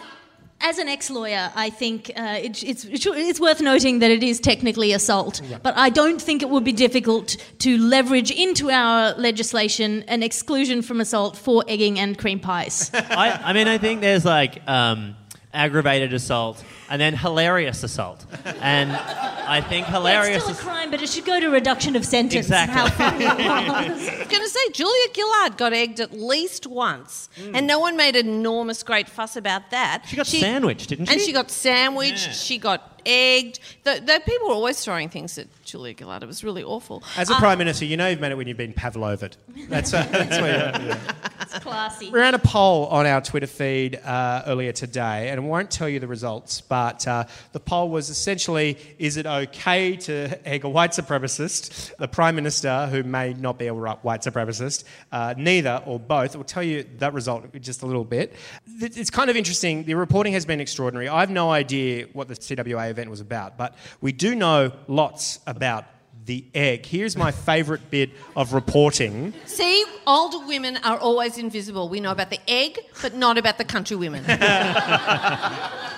as 0.65 0.79
an 0.79 0.87
ex-lawyer, 0.87 1.51
I 1.53 1.69
think 1.69 2.11
uh, 2.15 2.39
it, 2.41 2.63
it's, 2.63 2.85
it's 2.85 3.39
worth 3.39 3.61
noting 3.61 3.99
that 3.99 4.09
it 4.09 4.23
is 4.23 4.39
technically 4.39 4.93
assault, 4.93 5.39
but 5.61 5.77
I 5.77 5.89
don't 5.89 6.19
think 6.19 6.41
it 6.41 6.49
would 6.49 6.63
be 6.63 6.71
difficult 6.71 7.37
to 7.59 7.77
leverage 7.77 8.31
into 8.31 8.71
our 8.71 9.13
legislation 9.13 10.03
an 10.07 10.23
exclusion 10.23 10.81
from 10.81 11.01
assault 11.01 11.37
for 11.37 11.63
egging 11.67 11.99
and 11.99 12.17
cream 12.17 12.39
pies. 12.39 12.89
I, 12.93 13.39
I 13.43 13.53
mean, 13.53 13.67
I 13.67 13.77
think 13.77 14.01
there's 14.01 14.25
like 14.25 14.67
um, 14.67 15.15
aggravated 15.53 16.13
assault 16.13 16.63
and 16.89 17.01
then 17.01 17.15
hilarious 17.15 17.83
assault. 17.83 18.25
And 18.61 18.91
I 18.91 19.61
think 19.61 19.87
Well, 19.87 19.97
hilarious 20.01 20.47
it's 20.47 20.57
still 20.59 20.69
a 20.69 20.73
crime, 20.73 20.91
but 20.91 21.01
it 21.01 21.09
should 21.09 21.25
go 21.25 21.39
to 21.39 21.47
reduction 21.49 21.95
of 21.95 22.05
sentence. 22.05 22.47
Exactly. 22.47 22.73
How 22.73 22.89
funny 22.89 23.25
was. 23.25 23.35
I 23.37 23.87
was 24.19 24.27
going 24.27 24.43
to 24.43 24.49
say, 24.49 24.69
Julia 24.71 25.07
Gillard 25.15 25.57
got 25.57 25.73
egged 25.73 25.99
at 25.99 26.13
least 26.13 26.67
once, 26.67 27.29
and 27.53 27.67
no 27.67 27.79
one 27.79 27.95
made 27.97 28.15
an 28.15 28.27
enormous 28.27 28.83
great 28.83 29.07
fuss 29.09 29.35
about 29.35 29.71
that. 29.71 30.03
She 30.07 30.15
got 30.15 30.27
sandwiched, 30.27 30.89
didn't 30.89 31.07
she? 31.07 31.11
And 31.13 31.21
she? 31.21 31.27
she 31.27 31.33
got 31.33 31.51
sandwiched. 31.51 32.33
She 32.35 32.57
got 32.57 32.99
egged. 33.05 33.59
The, 33.83 34.01
the 34.03 34.19
people 34.25 34.47
were 34.47 34.53
always 34.55 34.83
throwing 34.83 35.09
things 35.09 35.37
at 35.37 35.47
Julia 35.63 35.93
Gillard. 35.97 36.23
It 36.23 36.25
was 36.27 36.43
really 36.43 36.63
awful. 36.63 37.03
As 37.17 37.29
a 37.29 37.35
Uh, 37.35 37.39
prime 37.39 37.59
minister, 37.59 37.85
you 37.85 37.97
know 37.97 38.07
you've 38.07 38.19
made 38.19 38.31
it 38.31 38.35
when 38.35 38.47
you've 38.47 38.57
been 38.57 38.73
Pavlovid. 38.73 39.33
That's, 39.69 39.93
uh, 39.93 40.03
that's 40.11 40.39
where 40.41 40.79
you're. 40.83 40.97
It's 41.41 41.59
classy. 41.59 42.09
We 42.09 42.19
ran 42.19 42.33
a 42.33 42.39
poll 42.39 42.87
on 42.87 43.05
our 43.05 43.21
Twitter 43.21 43.45
feed 43.47 43.97
uh, 43.97 44.43
earlier 44.47 44.71
today, 44.71 45.29
and 45.29 45.39
I 45.39 45.43
won't 45.43 45.69
tell 45.69 45.87
you 45.87 45.99
the 45.99 46.07
results, 46.07 46.61
but 46.61 46.74
uh, 46.75 47.23
the 47.51 47.59
poll 47.59 47.89
was 47.89 48.09
essentially 48.09 48.77
is 48.99 49.17
it 49.17 49.25
okay 49.25 49.95
to 49.95 50.47
egg 50.47 50.63
a 50.63 50.69
white 50.69 50.91
supremacist, 50.91 51.95
the 51.97 52.07
Prime 52.07 52.35
Minister, 52.35 52.87
who 52.87 53.03
may 53.03 53.33
not 53.33 53.57
be 53.57 53.67
a 53.67 53.73
white 53.73 54.21
supremacist, 54.21 54.83
uh, 55.11 55.33
neither 55.37 55.81
or 55.85 55.99
both? 55.99 56.35
We'll 56.35 56.43
tell 56.43 56.63
you 56.63 56.85
that 56.99 57.13
result 57.13 57.51
just 57.61 57.81
a 57.83 57.85
little 57.85 58.05
bit. 58.05 58.35
It's 58.79 59.09
kind 59.09 59.29
of 59.29 59.35
interesting. 59.35 59.83
The 59.83 59.95
reporting 59.95 60.33
has 60.33 60.45
been 60.45 60.59
extraordinary. 60.59 61.07
I 61.07 61.19
have 61.19 61.29
no 61.29 61.51
idea 61.51 62.07
what 62.13 62.27
the 62.27 62.35
CWA 62.35 62.89
event 62.89 63.09
was 63.09 63.21
about, 63.21 63.57
but 63.57 63.75
we 64.01 64.11
do 64.11 64.35
know 64.35 64.71
lots 64.87 65.39
about 65.47 65.85
the 66.25 66.43
egg. 66.53 66.85
Here's 66.85 67.15
my 67.15 67.31
favourite 67.31 67.89
bit 67.91 68.09
of 68.35 68.53
reporting. 68.53 69.33
See, 69.45 69.85
older 70.07 70.45
women 70.45 70.77
are 70.83 70.97
always 70.97 71.37
invisible. 71.37 71.87
We 71.89 71.99
know 71.99 72.11
about 72.11 72.29
the 72.29 72.39
egg, 72.47 72.79
but 73.01 73.13
not 73.13 73.37
about 73.37 73.57
the 73.57 73.65
country 73.65 73.95
women. 73.95 74.25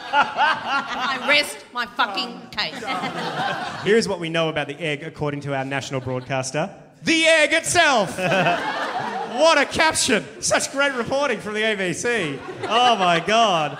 I 0.10 1.26
rest 1.28 1.58
my 1.74 1.86
fucking 1.86 2.50
case. 2.52 2.84
Here's 3.84 4.08
what 4.08 4.20
we 4.20 4.30
know 4.30 4.50
about 4.50 4.68
the 4.68 4.80
egg, 4.80 5.04
according 5.04 5.42
to 5.42 5.56
our 5.56 5.66
national 5.66 6.02
broadcaster 6.02 6.74
the 7.04 7.26
egg 7.26 7.54
itself! 7.54 8.18
what 8.18 9.58
a 9.58 9.66
caption! 9.66 10.26
Such 10.42 10.72
great 10.72 10.94
reporting 10.96 11.40
from 11.40 11.54
the 11.54 11.62
ABC. 11.62 12.40
Oh 12.64 12.96
my 12.96 13.20
God. 13.20 13.78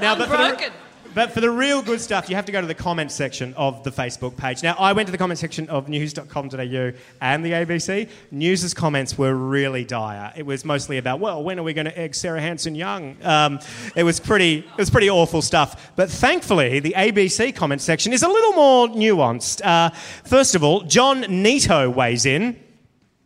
Now, 0.00 0.14
but 0.16 0.28
for, 0.28 0.36
the, 0.36 0.44
Unbroken. 0.44 0.72
But 1.14 1.32
for 1.32 1.40
the 1.40 1.50
real 1.50 1.82
good 1.82 2.00
stuff, 2.00 2.28
you 2.28 2.36
have 2.36 2.46
to 2.46 2.52
go 2.52 2.60
to 2.60 2.66
the 2.66 2.74
comments 2.74 3.14
section 3.14 3.54
of 3.54 3.82
the 3.84 3.90
Facebook 3.90 4.36
page. 4.36 4.62
Now, 4.62 4.74
I 4.78 4.92
went 4.92 5.06
to 5.08 5.12
the 5.12 5.18
comment 5.18 5.38
section 5.38 5.68
of 5.68 5.88
news.com.au 5.88 6.92
and 7.20 7.44
the 7.44 7.50
ABC. 7.52 8.08
News's 8.30 8.74
comments 8.74 9.18
were 9.18 9.34
really 9.34 9.84
dire. 9.84 10.32
It 10.36 10.46
was 10.46 10.64
mostly 10.64 10.98
about, 10.98 11.20
well, 11.20 11.42
when 11.42 11.58
are 11.58 11.62
we 11.62 11.72
going 11.72 11.86
to 11.86 11.98
egg 11.98 12.14
Sarah 12.14 12.40
Hanson 12.40 12.74
Young? 12.74 13.16
Um, 13.22 13.60
it 13.96 14.02
was 14.02 14.20
pretty, 14.20 14.58
it 14.58 14.78
was 14.78 14.90
pretty 14.90 15.10
awful 15.10 15.42
stuff. 15.42 15.92
But 15.96 16.10
thankfully, 16.10 16.80
the 16.80 16.94
ABC 16.96 17.54
comment 17.54 17.80
section 17.80 18.12
is 18.12 18.22
a 18.22 18.28
little 18.28 18.52
more 18.52 18.88
nuanced. 18.88 19.64
Uh, 19.64 19.90
first 20.24 20.54
of 20.54 20.62
all, 20.62 20.82
John 20.82 21.20
Nito 21.22 21.90
weighs 21.90 22.26
in. 22.26 22.58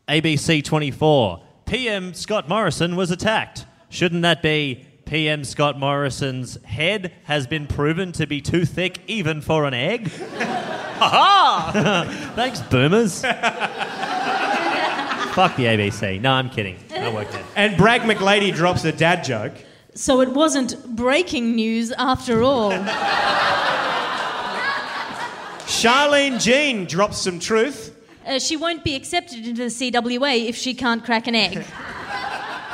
ABC 0.08 0.64
24. 0.64 1.42
PM 1.66 2.12
Scott 2.12 2.48
Morrison 2.48 2.96
was 2.96 3.10
attacked. 3.10 3.64
Shouldn't 3.88 4.22
that 4.22 4.42
be 4.42 4.86
PM 5.12 5.44
Scott 5.44 5.78
Morrison's 5.78 6.56
head 6.64 7.12
has 7.24 7.46
been 7.46 7.66
proven 7.66 8.12
to 8.12 8.26
be 8.26 8.40
too 8.40 8.64
thick 8.64 8.98
even 9.06 9.42
for 9.42 9.66
an 9.66 9.74
egg? 9.74 10.10
ha 10.10 11.70
ha! 11.74 12.32
Thanks, 12.34 12.62
boomers. 12.62 13.20
Fuck 15.34 15.56
the 15.56 15.64
ABC. 15.64 16.18
No, 16.18 16.32
I'm 16.32 16.48
kidding. 16.48 16.78
I 16.96 17.12
worked 17.12 17.34
it. 17.34 17.44
And 17.56 17.76
Bragg 17.76 18.00
McLady 18.00 18.54
drops 18.54 18.86
a 18.86 18.92
dad 18.92 19.22
joke. 19.22 19.52
So 19.94 20.22
it 20.22 20.30
wasn't 20.30 20.96
breaking 20.96 21.56
news 21.56 21.92
after 21.98 22.42
all. 22.42 22.70
Charlene 25.68 26.40
Jean 26.40 26.86
drops 26.86 27.18
some 27.18 27.38
truth. 27.38 27.94
Uh, 28.26 28.38
she 28.38 28.56
won't 28.56 28.82
be 28.82 28.94
accepted 28.94 29.46
into 29.46 29.64
the 29.64 29.68
CWA 29.68 30.48
if 30.48 30.56
she 30.56 30.72
can't 30.72 31.04
crack 31.04 31.26
an 31.26 31.34
egg. 31.34 31.66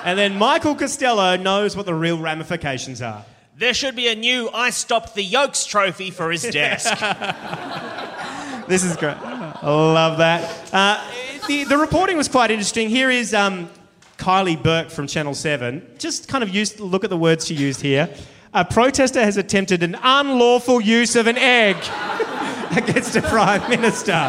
And 0.08 0.18
then 0.18 0.38
Michael 0.38 0.74
Costello 0.74 1.36
knows 1.36 1.76
what 1.76 1.84
the 1.84 1.92
real 1.92 2.16
ramifications 2.16 3.02
are. 3.02 3.26
There 3.58 3.74
should 3.74 3.94
be 3.94 4.08
a 4.08 4.14
new 4.14 4.48
I 4.54 4.70
stopped 4.70 5.14
the 5.14 5.22
Yolks 5.22 5.66
trophy 5.66 6.10
for 6.10 6.30
his 6.30 6.44
desk. 6.44 6.96
This 8.66 8.84
is 8.84 8.96
great. 8.96 9.16
I 9.16 9.60
love 9.62 10.18
that. 10.18 10.74
Uh, 10.74 11.02
the, 11.46 11.64
the 11.64 11.78
reporting 11.78 12.18
was 12.18 12.28
quite 12.28 12.50
interesting. 12.50 12.90
Here 12.90 13.10
is 13.10 13.32
um, 13.32 13.70
Kylie 14.18 14.62
Burke 14.62 14.90
from 14.90 15.06
Channel 15.06 15.32
7. 15.32 15.94
Just 15.98 16.28
kind 16.28 16.44
of 16.44 16.50
used, 16.50 16.78
look 16.78 17.02
at 17.02 17.08
the 17.08 17.16
words 17.16 17.46
she 17.46 17.54
used 17.54 17.80
here. 17.80 18.14
A 18.52 18.66
protester 18.66 19.20
has 19.20 19.38
attempted 19.38 19.82
an 19.82 19.96
unlawful 20.02 20.82
use 20.82 21.16
of 21.16 21.26
an 21.26 21.38
egg 21.38 21.76
against 22.76 23.16
a 23.16 23.22
Prime 23.22 23.68
Minister. 23.70 24.28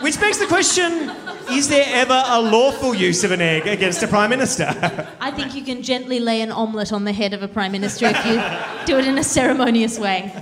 Which 0.00 0.18
begs 0.18 0.40
the 0.40 0.46
question 0.46 1.12
is 1.50 1.68
there 1.68 1.84
ever 1.88 2.22
a 2.26 2.40
lawful 2.40 2.94
use 2.94 3.24
of 3.24 3.32
an 3.32 3.40
egg 3.40 3.66
against 3.66 4.02
a 4.02 4.08
Prime 4.08 4.30
Minister? 4.30 4.66
I 5.20 5.30
think 5.30 5.54
you 5.54 5.62
can 5.62 5.82
gently 5.82 6.20
lay 6.20 6.40
an 6.42 6.50
omelette 6.50 6.92
on 6.92 7.04
the 7.04 7.12
head 7.12 7.32
of 7.32 7.42
a 7.42 7.48
prime 7.48 7.72
minister 7.72 8.06
if 8.06 8.26
you 8.26 8.86
do 8.86 8.98
it 8.98 9.06
in 9.06 9.18
a 9.18 9.24
ceremonious 9.24 9.98
way. 9.98 10.32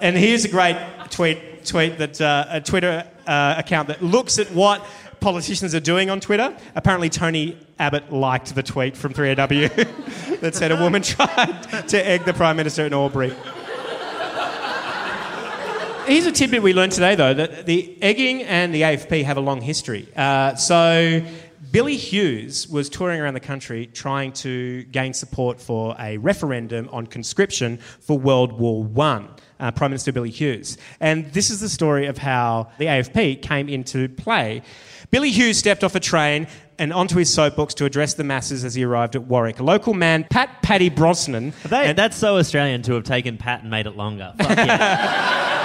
And 0.00 0.16
here's 0.16 0.44
a 0.44 0.48
great 0.48 0.76
tweet, 1.10 1.64
tweet 1.64 1.98
that 1.98 2.20
uh, 2.20 2.46
a 2.48 2.60
Twitter 2.60 3.06
uh, 3.26 3.54
account 3.58 3.88
that 3.88 4.02
looks 4.02 4.38
at 4.38 4.50
what 4.52 4.84
politicians 5.20 5.74
are 5.74 5.80
doing 5.80 6.10
on 6.10 6.20
Twitter. 6.20 6.56
Apparently, 6.74 7.08
Tony 7.08 7.58
Abbott 7.78 8.12
liked 8.12 8.54
the 8.54 8.62
tweet 8.62 8.96
from 8.96 9.12
3AW 9.12 10.40
that 10.40 10.54
said 10.54 10.72
a 10.72 10.76
woman 10.76 11.02
tried 11.02 11.88
to 11.88 12.06
egg 12.06 12.24
the 12.24 12.34
Prime 12.34 12.56
Minister 12.56 12.86
in 12.86 12.92
Albury. 12.92 13.34
Here's 16.06 16.24
a 16.24 16.30
tidbit 16.30 16.62
we 16.62 16.72
learned 16.72 16.92
today, 16.92 17.16
though, 17.16 17.34
that 17.34 17.66
the 17.66 18.00
egging 18.00 18.44
and 18.44 18.72
the 18.72 18.82
AFP 18.82 19.24
have 19.24 19.38
a 19.38 19.40
long 19.40 19.60
history. 19.60 20.08
Uh, 20.14 20.54
so, 20.54 21.20
Billy 21.72 21.96
Hughes 21.96 22.68
was 22.68 22.88
touring 22.88 23.20
around 23.20 23.34
the 23.34 23.40
country 23.40 23.86
trying 23.86 24.32
to 24.34 24.84
gain 24.84 25.12
support 25.12 25.60
for 25.60 25.96
a 25.98 26.16
referendum 26.18 26.88
on 26.92 27.08
conscription 27.08 27.78
for 27.78 28.16
World 28.16 28.52
War 28.52 28.84
One. 28.84 29.28
Uh, 29.58 29.72
Prime 29.72 29.90
Minister 29.90 30.12
Billy 30.12 30.30
Hughes. 30.30 30.78
And 31.00 31.32
this 31.32 31.50
is 31.50 31.60
the 31.60 31.68
story 31.68 32.06
of 32.06 32.18
how 32.18 32.68
the 32.78 32.84
AFP 32.84 33.40
came 33.42 33.68
into 33.68 34.08
play. 34.10 34.62
Billy 35.10 35.30
Hughes 35.30 35.58
stepped 35.58 35.82
off 35.82 35.94
a 35.94 36.00
train 36.00 36.46
and 36.78 36.92
onto 36.92 37.16
his 37.16 37.32
soapbox 37.32 37.72
to 37.74 37.86
address 37.86 38.14
the 38.14 38.24
masses 38.24 38.64
as 38.64 38.74
he 38.74 38.84
arrived 38.84 39.16
at 39.16 39.22
Warwick. 39.24 39.58
A 39.58 39.62
local 39.62 39.94
man, 39.94 40.24
Pat 40.28 40.62
Paddy 40.62 40.90
Brosnan, 40.90 41.54
They, 41.64 41.94
that's 41.94 42.16
so 42.18 42.36
Australian 42.36 42.82
to 42.82 42.94
have 42.94 43.04
taken 43.04 43.38
Pat 43.38 43.62
and 43.62 43.70
made 43.70 43.86
it 43.86 43.96
longer. 43.96 44.34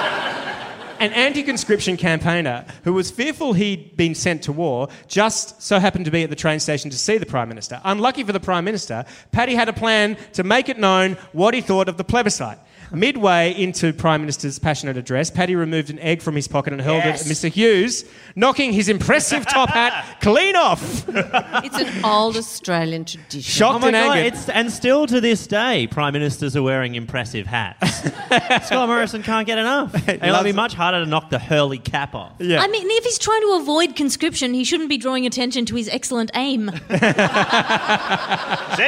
An 1.01 1.13
anti 1.13 1.41
conscription 1.41 1.97
campaigner 1.97 2.63
who 2.83 2.93
was 2.93 3.09
fearful 3.09 3.53
he'd 3.53 3.97
been 3.97 4.13
sent 4.13 4.43
to 4.43 4.51
war 4.51 4.87
just 5.07 5.59
so 5.59 5.79
happened 5.79 6.05
to 6.05 6.11
be 6.11 6.21
at 6.21 6.29
the 6.29 6.35
train 6.35 6.59
station 6.59 6.91
to 6.91 6.97
see 6.97 7.17
the 7.17 7.25
Prime 7.25 7.49
Minister. 7.49 7.81
Unlucky 7.83 8.23
for 8.23 8.33
the 8.33 8.39
Prime 8.39 8.63
Minister, 8.63 9.03
Paddy 9.31 9.55
had 9.55 9.67
a 9.67 9.73
plan 9.73 10.15
to 10.33 10.43
make 10.43 10.69
it 10.69 10.77
known 10.77 11.17
what 11.31 11.55
he 11.55 11.61
thought 11.61 11.89
of 11.89 11.97
the 11.97 12.03
plebiscite. 12.03 12.59
Midway 12.91 13.53
into 13.61 13.93
Prime 13.93 14.21
Minister's 14.21 14.59
passionate 14.59 14.97
address, 14.97 15.31
Paddy 15.31 15.55
removed 15.55 15.89
an 15.89 15.99
egg 15.99 16.21
from 16.21 16.35
his 16.35 16.47
pocket 16.47 16.73
and 16.73 16.81
hurled 16.81 17.03
Yes. 17.03 17.25
it 17.25 17.31
at 17.31 17.37
Mr. 17.51 17.53
Hughes, 17.53 18.05
knocking 18.35 18.73
his 18.73 18.89
impressive 18.89 19.45
top 19.45 19.69
hat 19.69 20.17
clean 20.21 20.55
off. 20.55 21.05
It's 21.07 21.77
an 21.77 22.05
old 22.05 22.37
Australian 22.37 23.05
tradition. 23.05 23.41
Shocked 23.41 23.75
Oh 23.75 23.79
my 23.79 23.87
and 23.87 23.95
God, 23.95 24.17
angered. 24.17 24.49
and 24.53 24.71
still 24.71 25.07
to 25.07 25.21
this 25.21 25.47
day, 25.47 25.87
prime 25.87 26.13
ministers 26.13 26.55
are 26.55 26.63
wearing 26.63 26.95
impressive 26.95 27.47
hats. 27.47 28.01
Scott 28.67 28.87
Morrison 28.87 29.23
can't 29.23 29.47
get 29.47 29.57
enough. 29.57 30.07
It'll 30.09 30.43
be 30.43 30.51
much 30.51 30.73
harder 30.73 31.03
to 31.03 31.09
knock 31.09 31.29
the 31.29 31.39
Hurley 31.39 31.77
cap 31.79 32.13
off. 32.15 32.33
Yeah. 32.39 32.61
I 32.61 32.67
mean, 32.67 32.87
if 32.89 33.03
he's 33.05 33.19
trying 33.19 33.41
to 33.41 33.57
avoid 33.61 33.95
conscription, 33.95 34.53
he 34.53 34.63
shouldn't 34.63 34.89
be 34.89 34.97
drawing 34.97 35.25
attention 35.25 35.65
to 35.67 35.75
his 35.75 35.87
excellent 35.89 36.31
aim. 36.35 36.69
Send 36.89 37.01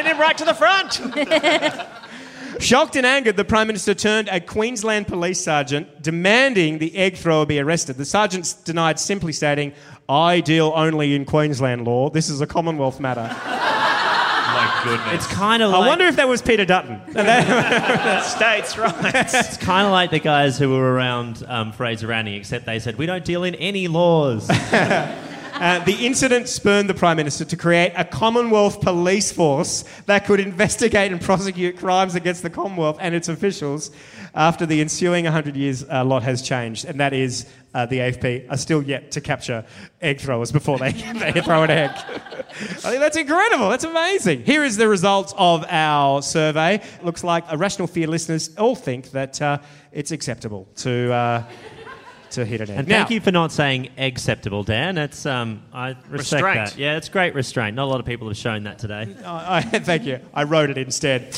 him 0.07 0.19
right 0.19 0.37
to 0.37 0.45
the 0.45 0.53
front. 0.53 1.01
Shocked 2.63 2.95
and 2.95 3.05
angered, 3.05 3.35
the 3.35 3.43
Prime 3.43 3.67
Minister 3.67 3.93
turned 3.93 4.29
a 4.29 4.39
Queensland 4.39 5.05
police 5.05 5.41
sergeant 5.41 6.01
demanding 6.01 6.77
the 6.77 6.95
egg 6.95 7.17
thrower 7.17 7.45
be 7.45 7.59
arrested. 7.59 7.97
The 7.97 8.05
sergeant 8.05 8.55
denied, 8.63 8.99
simply 8.99 9.33
stating, 9.33 9.73
I 10.07 10.39
deal 10.39 10.71
only 10.73 11.13
in 11.13 11.25
Queensland 11.25 11.83
law. 11.85 12.09
This 12.09 12.29
is 12.29 12.39
a 12.39 12.47
Commonwealth 12.47 13.01
matter. 13.01 13.23
My 13.23 14.81
goodness. 14.85 15.25
It's 15.25 15.27
kind 15.27 15.61
of 15.61 15.73
I 15.73 15.79
like 15.79 15.89
wonder 15.89 16.05
if 16.05 16.15
that 16.15 16.29
was 16.29 16.41
Peter 16.41 16.63
Dutton. 16.63 17.01
States, 18.23 18.77
right? 18.77 19.13
it's 19.13 19.57
kind 19.57 19.85
of 19.85 19.91
like 19.91 20.11
the 20.11 20.19
guys 20.19 20.57
who 20.57 20.69
were 20.69 20.93
around 20.93 21.43
um, 21.49 21.73
Fraser 21.73 22.13
Anning, 22.13 22.35
except 22.35 22.65
they 22.65 22.79
said 22.79 22.97
we 22.97 23.05
don't 23.05 23.25
deal 23.25 23.43
in 23.43 23.55
any 23.55 23.89
laws. 23.89 24.49
Uh, 25.53 25.83
the 25.85 26.05
incident 26.05 26.49
spurned 26.49 26.89
the 26.89 26.93
Prime 26.93 27.15
Minister 27.15 27.45
to 27.45 27.55
create 27.55 27.93
a 27.95 28.03
Commonwealth 28.03 28.81
police 28.81 29.31
force 29.31 29.85
that 30.07 30.25
could 30.25 30.39
investigate 30.39 31.11
and 31.11 31.21
prosecute 31.21 31.77
crimes 31.77 32.15
against 32.15 32.41
the 32.41 32.49
Commonwealth 32.49 32.97
and 32.99 33.13
its 33.13 33.29
officials 33.29 33.91
after 34.33 34.65
the 34.65 34.81
ensuing 34.81 35.25
100 35.25 35.55
years 35.55 35.85
uh, 35.89 36.03
lot 36.03 36.23
has 36.23 36.41
changed, 36.41 36.85
and 36.85 36.99
that 36.99 37.13
is 37.13 37.45
uh, 37.75 37.85
the 37.85 37.99
AFP 37.99 38.51
are 38.51 38.57
still 38.57 38.81
yet 38.81 39.11
to 39.11 39.21
capture 39.21 39.63
egg 40.01 40.19
throwers 40.19 40.51
before 40.51 40.79
they, 40.79 40.91
they 41.31 41.41
throw 41.41 41.63
an 41.63 41.69
egg. 41.69 41.91
I 41.91 42.89
think 42.89 42.99
that's 42.99 43.17
incredible. 43.17 43.69
That's 43.69 43.83
amazing. 43.83 44.43
Here 44.43 44.63
is 44.63 44.77
the 44.77 44.87
results 44.87 45.33
of 45.37 45.65
our 45.69 46.21
survey. 46.21 46.81
Looks 47.03 47.23
like 47.23 47.45
a 47.49 47.57
rational 47.57 47.87
fear 47.87 48.07
listeners 48.07 48.55
all 48.57 48.75
think 48.75 49.11
that 49.11 49.41
uh, 49.41 49.59
it's 49.91 50.11
acceptable 50.11 50.67
to. 50.77 51.45
Uh, 52.33 52.41
to 52.41 52.45
hit 52.45 52.61
an 52.61 52.69
egg. 52.69 52.79
And 52.79 52.87
Now- 52.87 52.97
thank 52.99 53.11
you 53.11 53.21
for 53.21 53.31
not 53.31 53.51
saying 53.51 53.89
acceptable, 53.97 54.63
Dan. 54.63 54.97
It's 54.97 55.25
um, 55.25 55.61
I 55.73 55.89
respect 56.09 56.43
Restraint. 56.43 56.69
that. 56.71 56.77
Yeah, 56.77 56.97
it's 56.97 57.09
great 57.09 57.35
restraint. 57.35 57.75
Not 57.75 57.83
a 57.85 57.91
lot 57.91 57.99
of 57.99 58.05
people 58.05 58.27
have 58.27 58.37
shown 58.37 58.63
that 58.63 58.79
today. 58.79 59.15
I, 59.25 59.57
I, 59.57 59.61
thank 59.61 60.05
you. 60.05 60.19
I 60.33 60.43
wrote 60.43 60.69
it 60.69 60.77
instead. 60.77 61.37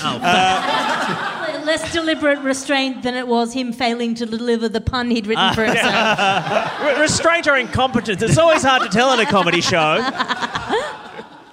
Less 1.66 1.92
deliberate 1.92 2.40
restraint 2.40 3.02
than 3.04 3.16
it 3.16 3.28
was 3.28 3.54
him 3.54 3.74
failing 3.74 4.14
to 4.16 4.26
deliver 4.26 4.70
the 4.70 4.82
pun 4.82 5.10
he'd 5.10 5.26
written 5.28 5.54
for 5.56 5.66
himself. 5.66 6.80
Re- 6.82 7.00
restraint 7.02 7.48
or 7.48 7.56
incompetence. 7.56 8.22
It's 8.22 8.38
always 8.38 8.62
hard 8.64 8.84
to 8.84 8.90
tell 8.90 9.12
in 9.14 9.20
a 9.20 9.26
comedy 9.26 9.62
show. 9.62 9.98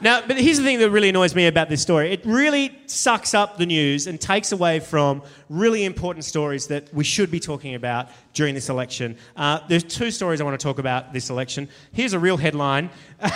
Now, 0.03 0.21
but 0.27 0.37
here's 0.37 0.59
the 0.59 0.65
thing 0.65 0.81
that 0.81 0.91
really 0.91 1.09
annoys 1.11 1.33
me 1.35 1.47
about 1.47 1.69
this 1.69 1.81
story. 1.81 2.11
It 2.13 2.23
really 2.27 2.77
sucks 2.87 3.35
up 3.35 3.57
the 3.57 3.67
news 3.67 4.09
and 4.09 4.21
takes 4.21 4.51
away 4.51 4.81
from 4.81 5.23
really 5.49 5.85
important 5.85 6.25
stories 6.25 6.67
that 6.67 6.93
we 6.93 7.05
should 7.05 7.31
be 7.31 7.39
talking 7.39 7.77
about 7.77 8.09
during 8.35 8.53
this 8.55 8.69
election. 8.69 9.17
Uh, 9.37 9.61
there's 9.69 9.85
two 9.85 10.11
stories 10.11 10.41
I 10.41 10.45
want 10.45 10.59
to 10.59 10.63
talk 10.65 10.81
about 10.81 11.13
this 11.13 11.31
election. 11.31 11.69
Here's 11.93 12.15
a 12.15 12.19
real 12.19 12.37
headline 12.37 12.91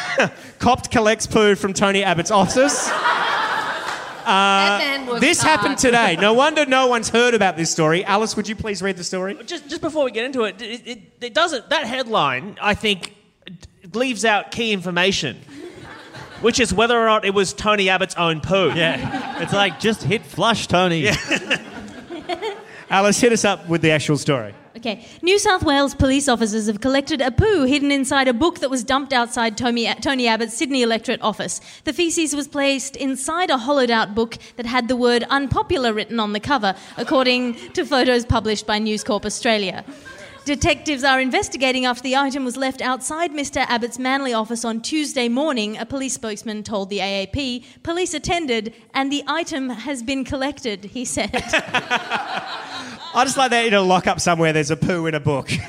Copt 0.59 0.91
collects 0.91 1.27
poo 1.27 1.55
from 1.55 1.73
Tony 1.73 2.03
Abbott's 2.03 2.33
office. 2.33 2.89
that 4.27 4.79
man 4.81 5.07
was 5.07 5.21
This 5.21 5.41
hard. 5.41 5.61
happened 5.61 5.79
today. 5.79 6.17
No 6.17 6.33
wonder 6.33 6.67
no 6.67 6.89
one's 6.89 7.09
heard 7.11 7.35
about 7.35 7.57
this 7.57 7.71
story. 7.71 8.05
Alice, 8.05 8.37
would 8.37 8.49
you 8.49 8.57
please 8.57 8.83
read 8.83 8.97
the 8.97 9.05
story? 9.05 9.39
Just, 9.47 9.69
just 9.69 9.81
before 9.81 10.05
we 10.05 10.11
get 10.11 10.25
into 10.25 10.43
it, 10.45 10.61
it, 10.61 10.87
it, 10.87 10.99
it 11.21 11.35
doesn't. 11.35 11.71
That 11.71 11.87
headline, 11.87 12.59
I 12.61 12.75
think, 12.75 13.15
d- 13.47 13.55
leaves 13.93 14.25
out 14.25 14.51
key 14.51 14.73
information, 14.73 15.41
which 16.41 16.61
is 16.61 16.73
whether 16.73 16.99
or 16.99 17.07
not 17.07 17.25
it 17.25 17.35
was 17.35 17.53
Tony 17.53 17.89
Abbott's 17.89 18.15
own 18.17 18.41
poo. 18.41 18.73
Yeah, 18.75 19.43
it's 19.43 19.53
like 19.53 19.81
just 19.81 20.03
hit 20.03 20.25
flush, 20.25 20.67
Tony. 20.67 21.09
Alice, 22.91 23.21
hit 23.21 23.33
us 23.33 23.45
up 23.45 23.69
with 23.69 23.83
the 23.83 23.91
actual 23.91 24.17
story. 24.17 24.55
Okay. 24.77 25.07
New 25.23 25.39
South 25.39 25.63
Wales 25.63 25.95
police 25.95 26.29
officers 26.29 26.67
have 26.67 26.83
collected 26.83 27.23
a 27.23 27.31
poo 27.31 27.65
hidden 27.65 27.91
inside 27.91 28.29
a 28.29 28.35
book 28.35 28.61
that 28.61 28.69
was 28.69 28.85
dumped 28.85 29.13
outside 29.13 29.57
Tony, 29.57 29.93
Tony 30.03 30.29
Abbott's 30.29 30.55
Sydney 30.55 30.83
electorate 30.83 31.21
office. 31.23 31.63
The 31.85 31.95
feces 31.95 32.37
was 32.37 32.47
placed 32.47 32.95
inside 32.95 33.49
a 33.49 33.57
hollowed 33.57 33.91
out 33.91 34.15
book 34.15 34.37
that 34.57 34.67
had 34.67 34.89
the 34.89 34.95
word 34.95 35.25
unpopular 35.31 35.95
written 35.95 36.21
on 36.21 36.35
the 36.35 36.41
cover, 36.41 36.77
according 36.99 37.55
to 37.73 37.87
photos 37.87 38.27
published 38.27 38.67
by 38.67 38.79
News 38.79 39.03
Corp 39.03 39.25
Australia. 39.25 39.83
Detectives 40.47 41.03
are 41.03 41.21
investigating 41.21 41.87
after 41.87 42.05
the 42.05 42.15
item 42.15 42.45
was 42.45 42.57
left 42.57 42.81
outside 42.81 43.33
Mr. 43.33 43.67
Abbott's 43.69 43.99
Manly 43.99 44.33
office 44.33 44.65
on 44.65 44.81
Tuesday 44.81 45.29
morning, 45.29 45.77
a 45.77 45.85
police 45.85 46.15
spokesman 46.15 46.63
told 46.63 46.89
the 46.89 47.01
AAP. 47.01 47.65
Police 47.83 48.15
attended 48.15 48.73
and 48.95 49.11
the 49.11 49.25
item 49.27 49.71
has 49.71 50.05
been 50.05 50.25
collected, 50.25 50.85
he 50.85 51.05
said. 51.05 51.33
I 53.17 53.25
just 53.25 53.37
like 53.39 53.51
that 53.51 53.65
in 53.67 53.73
a 53.75 53.81
lockup 53.81 54.21
somewhere, 54.21 54.53
there's 54.53 54.71
a 54.71 54.77
poo 54.77 55.07
in 55.07 55.15
a 55.15 55.21
book. 55.21 55.51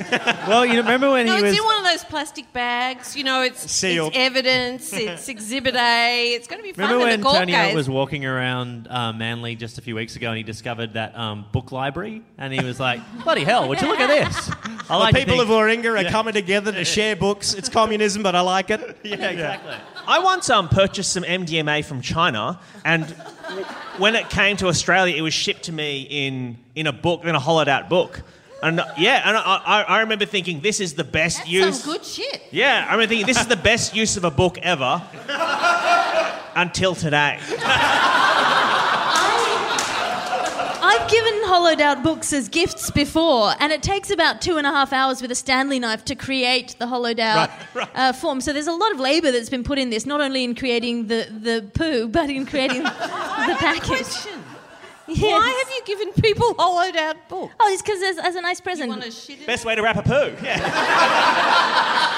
Well, 0.48 0.66
you 0.66 0.78
remember 0.78 1.12
when 1.12 1.26
No, 1.26 1.34
he 1.34 1.40
it's 1.40 1.44
was 1.44 1.58
in 1.58 1.64
one 1.66 1.78
of 1.78 1.84
those 1.84 2.06
plastic 2.06 2.54
bags. 2.54 3.18
You 3.18 3.26
know, 3.26 3.42
it's, 3.42 3.70
Sealed. 3.70 4.14
it's 4.16 4.18
evidence, 4.18 4.94
it's 4.94 5.28
Exhibit 5.28 5.76
A. 5.76 6.34
It's 6.36 6.48
going 6.48 6.60
to 6.60 6.64
be 6.64 6.72
fun 6.72 6.86
Remember 6.90 7.04
when 7.06 7.22
Tony 7.40 7.52
case. 7.52 7.76
Was 7.76 7.90
walking 7.90 8.26
around 8.26 8.88
uh, 8.90 9.12
Manly 9.12 9.56
just 9.56 9.78
a 9.78 9.82
few 9.82 9.94
weeks 9.96 10.16
ago 10.16 10.30
and 10.30 10.38
he 10.38 10.44
discovered 10.44 10.94
that 10.94 11.18
um, 11.18 11.46
book 11.52 11.74
library 11.74 12.22
and 12.38 12.54
he 12.54 12.64
was 12.64 12.80
like, 12.80 13.02
"Bloody 13.26 13.44
hell! 13.44 13.68
Would 13.68 13.82
you 13.82 13.90
look 13.90 14.00
at 14.00 14.08
this?" 14.08 14.50
I 14.90 14.94
The 14.94 14.98
like 15.00 15.16
to 15.16 15.20
people 15.20 15.38
think- 15.38 15.50
of 15.50 15.56
Warringah 15.56 16.06
are 16.08 16.10
coming 16.10 16.34
together 16.34 16.72
to 16.72 16.86
share 16.86 17.18
books. 17.18 17.54
It's 17.54 17.68
communism, 17.68 18.24
but 18.24 18.34
I 18.36 18.40
like 18.42 18.70
it. 18.70 18.98
Yeah, 19.04 19.16
exactly. 19.30 19.76
I 20.08 20.20
once 20.20 20.50
um, 20.50 20.70
purchased 20.70 21.12
some 21.12 21.24
MDMA 21.24 21.84
from 21.84 22.00
China, 22.02 22.62
and 22.86 23.04
when 23.98 24.16
it 24.16 24.30
came 24.30 24.58
to 24.58 24.68
Australia, 24.68 25.16
it 25.16 25.22
was 25.22 25.34
shipped 25.34 25.64
to 25.64 25.72
me 25.72 26.02
in, 26.10 26.58
in 26.76 26.88
a 26.88 26.94
book, 26.94 27.24
in 27.26 27.36
a 27.36 27.40
hollowed 27.40 27.68
out 27.68 27.90
book. 27.90 28.22
And 28.62 28.82
yeah, 28.98 29.22
and 29.24 29.38
I, 29.38 29.42
I, 29.42 29.82
I 29.84 30.00
remember 30.00 30.26
thinking, 30.26 30.62
this 30.62 30.80
is 30.80 30.96
the 30.96 31.04
best 31.04 31.38
That's 31.38 31.50
use. 31.50 31.84
some 31.84 31.94
good 31.94 32.04
shit. 32.04 32.42
Yeah, 32.52 32.86
I 32.88 32.94
remember 32.94 33.10
thinking, 33.10 33.28
this 33.28 33.40
is 33.40 33.48
the 33.48 33.56
best 33.56 33.96
use 33.96 34.18
of 34.18 34.24
a 34.24 34.32
book 34.32 34.58
ever 34.60 35.02
until 36.56 36.96
today. 36.96 37.40
I've 40.80 41.10
given 41.10 41.37
hollowed 41.48 41.82
out 41.82 42.04
books 42.04 42.34
as 42.34 42.50
gifts 42.50 42.92
before, 42.92 43.54
and 43.60 43.72
it 43.72 43.82
takes 43.82 44.10
about 44.10 44.42
two 44.42 44.58
and 44.58 44.68
a 44.68 44.72
half 44.72 44.94
hours 44.94 45.22
with 45.22 45.32
a 45.32 45.36
Stanley 45.36 45.80
knife 45.80 46.06
to 46.06 46.16
create 46.16 46.76
the 46.80 46.88
hollowed 46.88 47.20
out 47.20 47.50
Uh, 47.96 48.12
form. 48.14 48.42
So 48.42 48.54
there's 48.54 48.68
a 48.68 48.72
lot 48.74 48.92
of 48.92 49.00
labour 49.00 49.32
that's 49.32 49.50
been 49.50 49.64
put 49.64 49.80
in 49.80 49.90
this, 49.90 50.06
not 50.06 50.20
only 50.22 50.44
in 50.44 50.56
creating 50.56 51.08
the, 51.08 51.28
the 51.32 51.70
poo, 51.74 52.08
but 52.08 52.30
in 52.30 52.46
creating 52.46 52.84
the 52.84 52.90
package. 53.60 54.28
Yes. 55.08 55.22
Why 55.22 55.64
have 55.64 55.70
you 55.74 55.82
given 55.86 56.12
people 56.22 56.54
hollowed 56.60 56.96
out 56.96 57.16
books? 57.30 57.54
Oh, 57.60 57.72
it's 57.72 57.82
because 57.82 58.02
as, 58.04 58.18
as 58.20 58.36
a 58.36 58.42
nice 58.42 58.60
present. 58.60 58.90
Want 58.90 59.04
to 59.04 59.12
shit 59.12 59.40
in 59.40 59.46
Best 59.46 59.64
way 59.66 59.76
to 59.76 59.82
wrap 59.82 59.96
a 59.96 60.02
poo. 60.04 60.36
Yeah. 60.44 62.04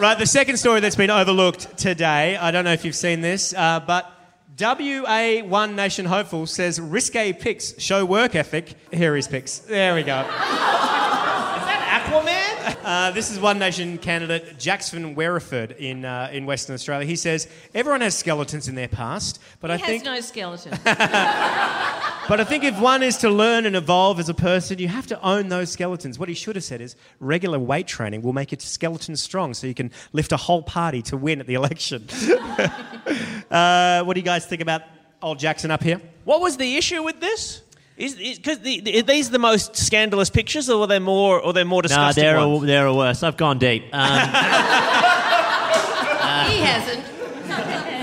Right, 0.00 0.18
the 0.18 0.26
second 0.26 0.56
story 0.56 0.80
that's 0.80 0.96
been 0.96 1.08
overlooked 1.08 1.78
today, 1.78 2.36
I 2.36 2.50
don't 2.50 2.64
know 2.64 2.72
if 2.72 2.84
you've 2.84 2.96
seen 2.96 3.20
this, 3.20 3.54
uh, 3.54 3.78
but 3.78 4.12
WA 4.58 5.42
One 5.42 5.74
Nation 5.74 6.06
Hopeful 6.06 6.46
says 6.46 6.80
risque 6.80 7.32
pics 7.32 7.74
show 7.80 8.04
work 8.04 8.36
ethic. 8.36 8.74
Here 8.92 9.16
is 9.16 9.26
pics. 9.26 9.58
There 9.58 9.94
we 9.96 10.04
go. 10.04 10.20
Is 10.20 10.26
that 10.26 12.04
Aquaman? 12.06 12.50
Uh, 12.84 13.10
this 13.12 13.30
is 13.30 13.40
One 13.40 13.58
Nation 13.58 13.96
candidate 13.96 14.58
Jackson 14.58 15.14
Wereford 15.16 15.74
in, 15.78 16.04
uh, 16.04 16.28
in 16.30 16.44
Western 16.44 16.74
Australia. 16.74 17.06
He 17.06 17.16
says, 17.16 17.48
everyone 17.74 18.02
has 18.02 18.14
skeletons 18.14 18.68
in 18.68 18.74
their 18.74 18.88
past, 18.88 19.40
but 19.60 19.70
I 19.70 19.78
think 19.78 19.86
He 19.86 19.98
think 20.00 20.06
has 20.06 20.14
no 20.16 20.20
skeleton. 20.20 20.78
But 22.26 22.40
I 22.40 22.44
think 22.44 22.64
if 22.64 22.80
one 22.80 23.02
is 23.02 23.18
to 23.18 23.28
learn 23.28 23.66
and 23.66 23.76
evolve 23.76 24.18
as 24.18 24.30
a 24.30 24.34
person, 24.34 24.78
you 24.78 24.88
have 24.88 25.06
to 25.08 25.20
own 25.20 25.50
those 25.50 25.70
skeletons. 25.70 26.18
What 26.18 26.30
he 26.30 26.34
should 26.34 26.56
have 26.56 26.64
said 26.64 26.80
is 26.80 26.96
regular 27.20 27.58
weight 27.58 27.86
training 27.86 28.22
will 28.22 28.32
make 28.32 28.50
your 28.50 28.60
skeleton 28.60 29.14
strong 29.16 29.52
so 29.52 29.66
you 29.66 29.74
can 29.74 29.90
lift 30.14 30.32
a 30.32 30.38
whole 30.38 30.62
party 30.62 31.02
to 31.02 31.18
win 31.18 31.38
at 31.40 31.46
the 31.46 31.52
election. 31.52 32.06
Uh, 33.54 34.02
what 34.04 34.14
do 34.14 34.20
you 34.20 34.24
guys 34.24 34.46
think 34.46 34.60
about 34.60 34.82
old 35.22 35.38
Jackson 35.38 35.70
up 35.70 35.82
here? 35.82 36.00
What 36.24 36.40
was 36.40 36.56
the 36.56 36.76
issue 36.76 37.02
with 37.02 37.20
this? 37.20 37.62
Is 37.96 38.16
because 38.16 38.58
the, 38.58 38.80
the, 38.80 38.98
are 38.98 39.02
these 39.02 39.30
the 39.30 39.38
most 39.38 39.76
scandalous 39.76 40.28
pictures, 40.28 40.68
or 40.68 40.80
were 40.80 40.86
there 40.88 40.98
more, 40.98 41.40
or 41.40 41.52
they're 41.52 41.64
more 41.64 41.78
Nah, 41.82 41.88
disgusting 41.88 42.24
there 42.24 42.36
ones? 42.44 42.64
are, 42.64 42.66
there 42.66 42.88
are 42.88 42.94
worse. 42.94 43.22
I've 43.22 43.36
gone 43.36 43.58
deep. 43.58 43.84
Um, 43.92 44.18
he 46.50 46.58
hasn't. 46.58 47.04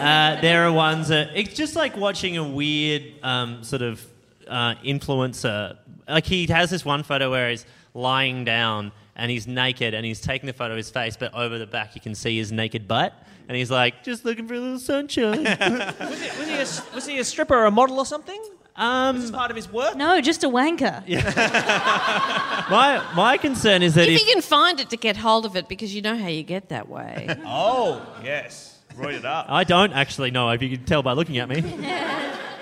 uh, 0.01 0.39
there 0.41 0.65
are 0.65 0.71
ones 0.71 1.09
that 1.09 1.31
it's 1.35 1.53
just 1.55 1.75
like 1.75 1.97
watching 1.97 2.37
a 2.37 2.43
weird 2.43 3.03
um, 3.21 3.65
sort 3.65 3.81
of 3.81 4.01
uh, 4.47 4.75
influencer. 4.75 5.77
Like 6.07 6.25
he 6.25 6.47
has 6.47 6.69
this 6.69 6.85
one 6.85 7.03
photo 7.03 7.29
where 7.29 7.49
he's 7.49 7.65
lying 7.93 8.45
down 8.45 8.93
and 9.21 9.29
he's 9.29 9.45
naked 9.45 9.93
and 9.93 10.03
he's 10.05 10.19
taking 10.19 10.47
the 10.47 10.53
photo 10.53 10.73
of 10.73 10.77
his 10.77 10.89
face, 10.89 11.15
but 11.15 11.33
over 11.33 11.59
the 11.59 11.67
back 11.67 11.93
you 11.95 12.01
can 12.01 12.15
see 12.15 12.37
his 12.37 12.51
naked 12.51 12.87
butt. 12.87 13.13
And 13.47 13.55
he's 13.57 13.69
like, 13.69 14.03
just 14.03 14.25
looking 14.25 14.47
for 14.47 14.53
a 14.55 14.59
little 14.59 14.79
sunshine. 14.79 15.43
was, 15.99 16.21
he 16.47 16.53
a, 16.55 16.95
was 16.95 17.05
he 17.07 17.19
a 17.19 17.23
stripper 17.23 17.55
or 17.55 17.65
a 17.65 17.71
model 17.71 17.99
or 17.99 18.05
something? 18.05 18.41
um, 18.77 19.17
Is 19.17 19.23
this 19.23 19.31
part 19.31 19.51
of 19.51 19.55
his 19.57 19.71
work? 19.71 19.95
No, 19.95 20.21
just 20.21 20.43
a 20.43 20.49
wanker. 20.49 21.03
my, 22.69 23.03
my 23.15 23.37
concern 23.37 23.83
is 23.83 23.95
that 23.95 24.07
If 24.07 24.15
if, 24.15 24.27
you 24.27 24.33
can 24.33 24.41
find 24.41 24.79
it 24.79 24.89
to 24.91 24.97
get 24.97 25.17
hold 25.17 25.45
of 25.45 25.55
it, 25.55 25.67
because 25.67 25.93
you 25.93 26.01
know 26.01 26.17
how 26.17 26.27
you 26.27 26.43
get 26.43 26.69
that 26.69 26.87
way. 26.89 27.27
Oh, 27.45 28.01
yes. 28.23 28.79
Roid 28.95 29.13
it 29.15 29.25
up. 29.25 29.45
I 29.49 29.63
don't 29.65 29.93
actually 29.93 30.31
know, 30.31 30.49
if 30.49 30.61
you 30.61 30.69
can 30.77 30.85
tell 30.85 31.03
by 31.03 31.13
looking 31.13 31.37
at 31.37 31.47
me. 31.49 31.63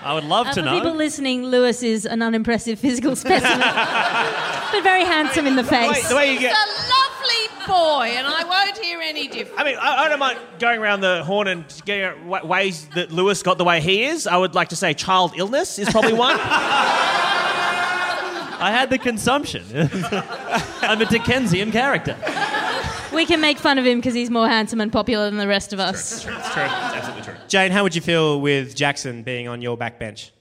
I 0.02 0.13
would 0.13 0.24
love 0.24 0.48
Uh, 0.48 0.54
to 0.54 0.62
for 0.62 0.65
know. 0.65 0.74
people 0.80 0.95
listening, 0.95 1.43
Lewis 1.43 1.84
is 1.84 2.06
an 2.06 2.22
unimpressive 2.22 2.80
physical 2.80 3.15
specimen, 3.15 3.60
but 4.71 4.84
very 4.84 5.03
handsome 5.05 5.45
in 5.47 5.55
the 5.55 5.63
The 5.63 5.71
way, 5.71 5.93
face. 5.93 6.10
the 6.10 6.15
way 6.15 6.27
you 6.27 6.34
It's 6.34 6.41
get 6.41 6.55
a 6.55 6.69
lovely 6.89 7.47
boy, 7.67 8.15
and 8.17 8.25
I 8.27 8.43
won't 8.43 8.77
hear 8.77 8.99
any 9.01 9.27
different. 9.27 9.60
I 9.60 9.63
mean, 9.63 9.75
I, 9.79 10.05
I 10.05 10.10
don't 10.10 10.19
mind 10.19 10.39
going 10.60 10.79
around 10.79 11.01
the 11.01 11.23
horn 11.23 11.47
and 11.47 11.63
getting 11.86 12.03
out 12.03 12.23
wa- 12.23 12.45
ways 12.45 12.88
that 12.95 13.12
Lewis 13.12 13.41
got 13.43 13.58
the 13.58 13.63
way 13.63 13.82
he 13.82 14.03
is. 14.05 14.25
I 14.27 14.38
would 14.38 14.55
like 14.55 14.69
to 14.69 14.75
say 14.75 14.93
child 14.93 15.34
illness 15.38 15.77
is 15.79 15.89
probably 15.89 16.13
one. 16.13 16.38
I 18.62 18.71
had 18.71 18.89
the 18.89 18.97
consumption. 18.97 19.63
I'm 20.82 21.01
a 21.01 21.05
Dickensian 21.05 21.71
character. 21.71 22.17
We 23.13 23.25
can 23.25 23.39
make 23.41 23.58
fun 23.58 23.77
of 23.77 23.86
him 23.86 23.99
because 23.99 24.13
he's 24.13 24.29
more 24.29 24.47
handsome 24.49 24.82
and 24.82 24.91
popular 24.91 25.25
than 25.29 25.38
the 25.39 25.47
rest 25.47 25.71
of 25.73 25.79
us. 25.79 26.12
It's 26.13 26.23
true. 26.23 26.34
It's 26.36 26.55
absolutely 26.55 27.23
true. 27.23 27.36
Jane, 27.47 27.71
how 27.71 27.84
would 27.84 27.95
you 27.95 28.01
feel 28.01 28.41
with 28.41 28.75
Jackson 28.75 29.23
being 29.23 29.47
on 29.47 29.62
your 29.62 29.77
backbench? 29.77 30.32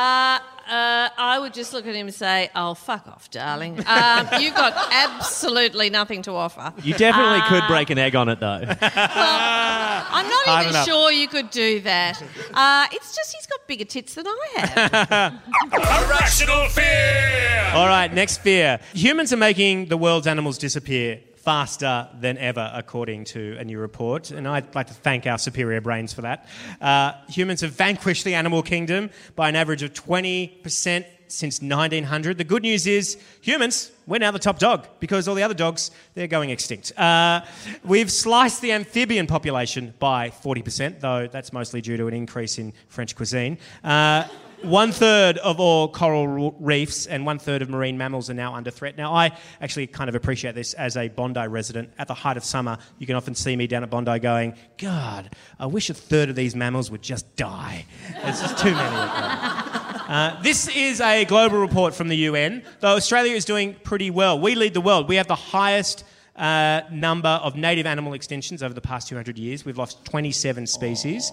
Uh, 0.00 0.38
uh, 0.70 1.08
I 1.18 1.38
would 1.40 1.52
just 1.52 1.72
look 1.72 1.84
at 1.86 1.94
him 1.94 2.06
and 2.06 2.14
say, 2.14 2.48
"Oh, 2.54 2.74
fuck 2.74 3.06
off, 3.08 3.28
darling. 3.30 3.84
Um, 3.86 4.28
you've 4.40 4.54
got 4.54 4.72
absolutely 4.92 5.90
nothing 5.90 6.22
to 6.22 6.32
offer." 6.32 6.72
You 6.82 6.94
definitely 6.94 7.40
could 7.48 7.64
Uh, 7.64 7.68
break 7.68 7.90
an 7.90 7.98
egg 7.98 8.14
on 8.14 8.28
it, 8.28 8.38
though. 8.40 8.62
I'm 8.62 10.28
not 10.28 10.44
Hard 10.46 10.62
even 10.66 10.74
enough. 10.76 10.86
sure 10.86 11.10
you 11.10 11.28
could 11.28 11.50
do 11.50 11.80
that. 11.80 12.22
Uh, 12.54 12.86
it's 12.92 13.14
just 13.14 13.34
he's 13.34 13.46
got 13.46 13.66
bigger 13.66 13.84
tits 13.84 14.14
than 14.14 14.26
I 14.26 14.48
have. 14.56 15.32
A 15.72 16.08
Rational 16.08 16.68
Fear! 16.68 17.70
All 17.74 17.86
right, 17.86 18.12
next 18.12 18.38
fear. 18.38 18.78
Humans 18.94 19.32
are 19.32 19.36
making 19.38 19.86
the 19.86 19.96
world's 19.96 20.26
animals 20.26 20.56
disappear 20.58 21.20
faster 21.42 22.08
than 22.20 22.36
ever, 22.38 22.70
according 22.74 23.24
to 23.24 23.56
a 23.58 23.64
new 23.64 23.78
report. 23.78 24.30
And 24.30 24.46
I'd 24.46 24.74
like 24.74 24.88
to 24.88 24.94
thank 24.94 25.26
our 25.26 25.38
superior 25.38 25.80
brains 25.80 26.12
for 26.12 26.22
that. 26.22 26.46
Uh, 26.80 27.12
humans 27.28 27.62
have 27.62 27.72
vanquished 27.72 28.24
the 28.24 28.34
animal 28.34 28.62
kingdom 28.62 29.10
by 29.36 29.48
an 29.48 29.56
average 29.56 29.82
of 29.82 29.92
20% 29.94 31.04
since 31.28 31.62
1900. 31.62 32.36
The 32.36 32.44
good 32.44 32.62
news 32.62 32.86
is, 32.86 33.16
humans, 33.40 33.90
we're 34.06 34.18
now 34.18 34.32
the 34.32 34.38
top 34.38 34.58
dog 34.58 34.86
because 34.98 35.28
all 35.28 35.34
the 35.34 35.42
other 35.42 35.54
dogs, 35.54 35.90
they're 36.14 36.26
going 36.26 36.50
extinct. 36.50 36.92
Uh, 36.98 37.42
we've 37.84 38.10
sliced 38.10 38.60
the 38.60 38.72
amphibian 38.72 39.26
population 39.26 39.94
by 39.98 40.30
40%, 40.30 41.00
though 41.00 41.26
that's 41.26 41.52
mostly 41.52 41.80
due 41.80 41.96
to 41.96 42.06
an 42.06 42.14
increase 42.14 42.58
in 42.58 42.72
French 42.88 43.16
cuisine. 43.16 43.58
Uh, 43.82 44.24
one 44.62 44.92
third 44.92 45.38
of 45.38 45.60
all 45.60 45.88
coral 45.88 46.52
reefs 46.58 47.06
and 47.06 47.24
one 47.26 47.38
third 47.38 47.62
of 47.62 47.68
marine 47.68 47.96
mammals 47.98 48.30
are 48.30 48.34
now 48.34 48.54
under 48.54 48.70
threat. 48.70 48.96
Now, 48.96 49.12
I 49.12 49.36
actually 49.60 49.86
kind 49.86 50.08
of 50.08 50.14
appreciate 50.14 50.54
this 50.54 50.74
as 50.74 50.96
a 50.96 51.08
Bondi 51.08 51.46
resident. 51.46 51.92
At 51.98 52.08
the 52.08 52.14
height 52.14 52.36
of 52.36 52.44
summer, 52.44 52.78
you 52.98 53.06
can 53.06 53.16
often 53.16 53.34
see 53.34 53.56
me 53.56 53.66
down 53.66 53.82
at 53.82 53.90
Bondi 53.90 54.18
going, 54.18 54.54
God, 54.78 55.34
I 55.58 55.66
wish 55.66 55.90
a 55.90 55.94
third 55.94 56.28
of 56.28 56.36
these 56.36 56.54
mammals 56.54 56.90
would 56.90 57.02
just 57.02 57.36
die. 57.36 57.86
There's 58.22 58.40
just 58.40 58.58
too 58.58 58.72
many 58.72 58.86
of 58.86 58.92
them. 58.92 59.90
Uh, 60.10 60.42
this 60.42 60.66
is 60.68 61.00
a 61.00 61.24
global 61.24 61.58
report 61.58 61.94
from 61.94 62.08
the 62.08 62.16
UN, 62.16 62.64
though 62.80 62.96
Australia 62.96 63.34
is 63.36 63.44
doing 63.44 63.76
pretty 63.84 64.10
well. 64.10 64.40
We 64.40 64.56
lead 64.56 64.74
the 64.74 64.80
world. 64.80 65.08
We 65.08 65.14
have 65.16 65.28
the 65.28 65.36
highest 65.36 66.04
uh, 66.34 66.82
number 66.90 67.28
of 67.28 67.54
native 67.54 67.86
animal 67.86 68.12
extinctions 68.12 68.62
over 68.62 68.74
the 68.74 68.80
past 68.80 69.08
200 69.08 69.38
years. 69.38 69.64
We've 69.64 69.78
lost 69.78 70.04
27 70.06 70.66
species. 70.66 71.30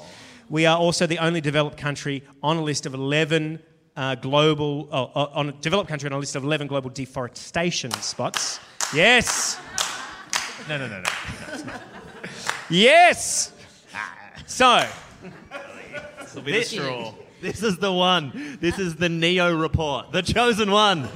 We 0.50 0.66
are 0.66 0.78
also 0.78 1.06
the 1.08 1.20
only 1.20 1.42
developed 1.42 1.78
country 1.78 2.24
on 2.42 2.58
a 2.58 2.64
list 2.64 2.86
of 2.86 2.94
11 2.94 3.60
uh, 3.96 4.16
global, 4.16 4.88
oh, 4.92 5.30
on 5.34 5.50
a 5.50 5.52
developed 5.52 5.90
country 5.90 6.08
on 6.08 6.14
a 6.14 6.20
list 6.20 6.36
of 6.36 6.44
11 6.44 6.68
global 6.68 6.90
deforestation 6.90 7.92
spots. 7.94 8.60
Yes. 8.94 9.60
no, 10.70 10.78
no, 10.78 10.88
no, 10.88 11.02
no. 11.02 11.74
Yes. 12.70 13.54
So, 14.46 14.88
This 16.20 16.36
will 16.36 16.42
be 16.42 16.52
the 16.54 16.64
straw. 16.64 17.14
This 17.42 17.64
is 17.64 17.78
the 17.78 17.92
one. 17.92 18.58
This 18.62 18.80
is 18.80 18.96
the 18.96 19.10
Neo 19.10 19.56
report, 19.56 20.12
the 20.12 20.22
chosen 20.22 20.72
one. 20.72 21.08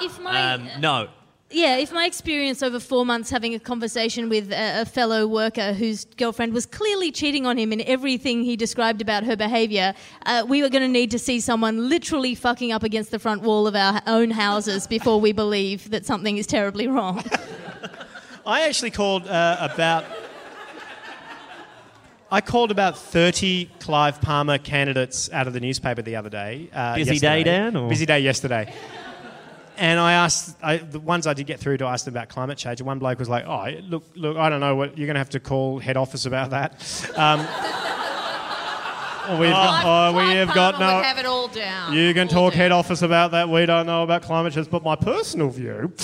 If 0.00 0.20
my 0.20 0.54
Um, 0.54 0.68
no. 0.80 1.08
Yeah, 1.52 1.76
if 1.76 1.92
my 1.92 2.06
experience 2.06 2.62
over 2.62 2.80
four 2.80 3.04
months 3.04 3.28
having 3.28 3.54
a 3.54 3.58
conversation 3.58 4.28
with 4.28 4.50
a, 4.52 4.82
a 4.82 4.84
fellow 4.86 5.26
worker 5.26 5.72
whose 5.74 6.06
girlfriend 6.16 6.54
was 6.54 6.64
clearly 6.64 7.12
cheating 7.12 7.46
on 7.46 7.58
him 7.58 7.72
in 7.72 7.82
everything 7.82 8.42
he 8.42 8.56
described 8.56 9.02
about 9.02 9.24
her 9.24 9.36
behaviour, 9.36 9.92
uh, 10.24 10.44
we 10.48 10.62
were 10.62 10.70
going 10.70 10.82
to 10.82 10.88
need 10.88 11.10
to 11.10 11.18
see 11.18 11.40
someone 11.40 11.88
literally 11.90 12.34
fucking 12.34 12.72
up 12.72 12.82
against 12.82 13.10
the 13.10 13.18
front 13.18 13.42
wall 13.42 13.66
of 13.66 13.76
our 13.76 14.00
own 14.06 14.30
houses 14.30 14.86
before 14.86 15.20
we 15.20 15.32
believe 15.32 15.90
that 15.90 16.06
something 16.06 16.38
is 16.38 16.46
terribly 16.46 16.88
wrong. 16.88 17.22
I 18.46 18.62
actually 18.62 18.90
called 18.90 19.26
uh, 19.28 19.56
about. 19.60 20.04
I 22.30 22.40
called 22.40 22.70
about 22.70 22.96
30 22.96 23.70
Clive 23.78 24.22
Palmer 24.22 24.56
candidates 24.56 25.30
out 25.32 25.46
of 25.46 25.52
the 25.52 25.60
newspaper 25.60 26.00
the 26.00 26.16
other 26.16 26.30
day. 26.30 26.70
Uh, 26.72 26.94
Busy 26.94 27.18
day. 27.18 27.42
Dan, 27.42 27.76
or- 27.76 27.90
Busy 27.90 28.06
day 28.06 28.20
yesterday. 28.20 28.72
And 29.82 29.98
I 29.98 30.12
asked, 30.12 30.56
I, 30.62 30.76
the 30.76 31.00
ones 31.00 31.26
I 31.26 31.34
did 31.34 31.48
get 31.48 31.58
through 31.58 31.78
to 31.78 31.86
ask 31.86 32.04
them 32.04 32.14
about 32.14 32.28
climate 32.28 32.56
change. 32.56 32.78
And 32.78 32.86
one 32.86 33.00
bloke 33.00 33.18
was 33.18 33.28
like, 33.28 33.44
"Oh, 33.48 33.66
look, 33.88 34.04
look, 34.14 34.36
I 34.36 34.48
don't 34.48 34.60
know 34.60 34.76
what 34.76 34.96
you're 34.96 35.08
going 35.08 35.16
to 35.16 35.20
have 35.20 35.30
to 35.30 35.40
call 35.40 35.80
head 35.80 35.96
office 35.96 36.24
about 36.24 36.50
that." 36.50 36.74
Um, 37.16 37.40
we've 39.40 39.50
got, 39.50 39.84
oh, 39.84 40.16
we 40.16 40.36
have 40.36 40.54
got 40.54 40.78
no. 40.78 41.02
have 41.02 41.18
it 41.18 41.26
all 41.26 41.48
down. 41.48 41.94
You 41.94 42.14
can 42.14 42.28
All 42.28 42.34
talk 42.34 42.52
down. 42.52 42.58
head 42.58 42.70
office 42.70 43.02
about 43.02 43.32
that. 43.32 43.48
We 43.48 43.66
don't 43.66 43.86
know 43.86 44.04
about 44.04 44.22
climate 44.22 44.52
change, 44.52 44.70
but 44.70 44.84
my 44.84 44.94
personal 44.94 45.50
view 45.50 45.92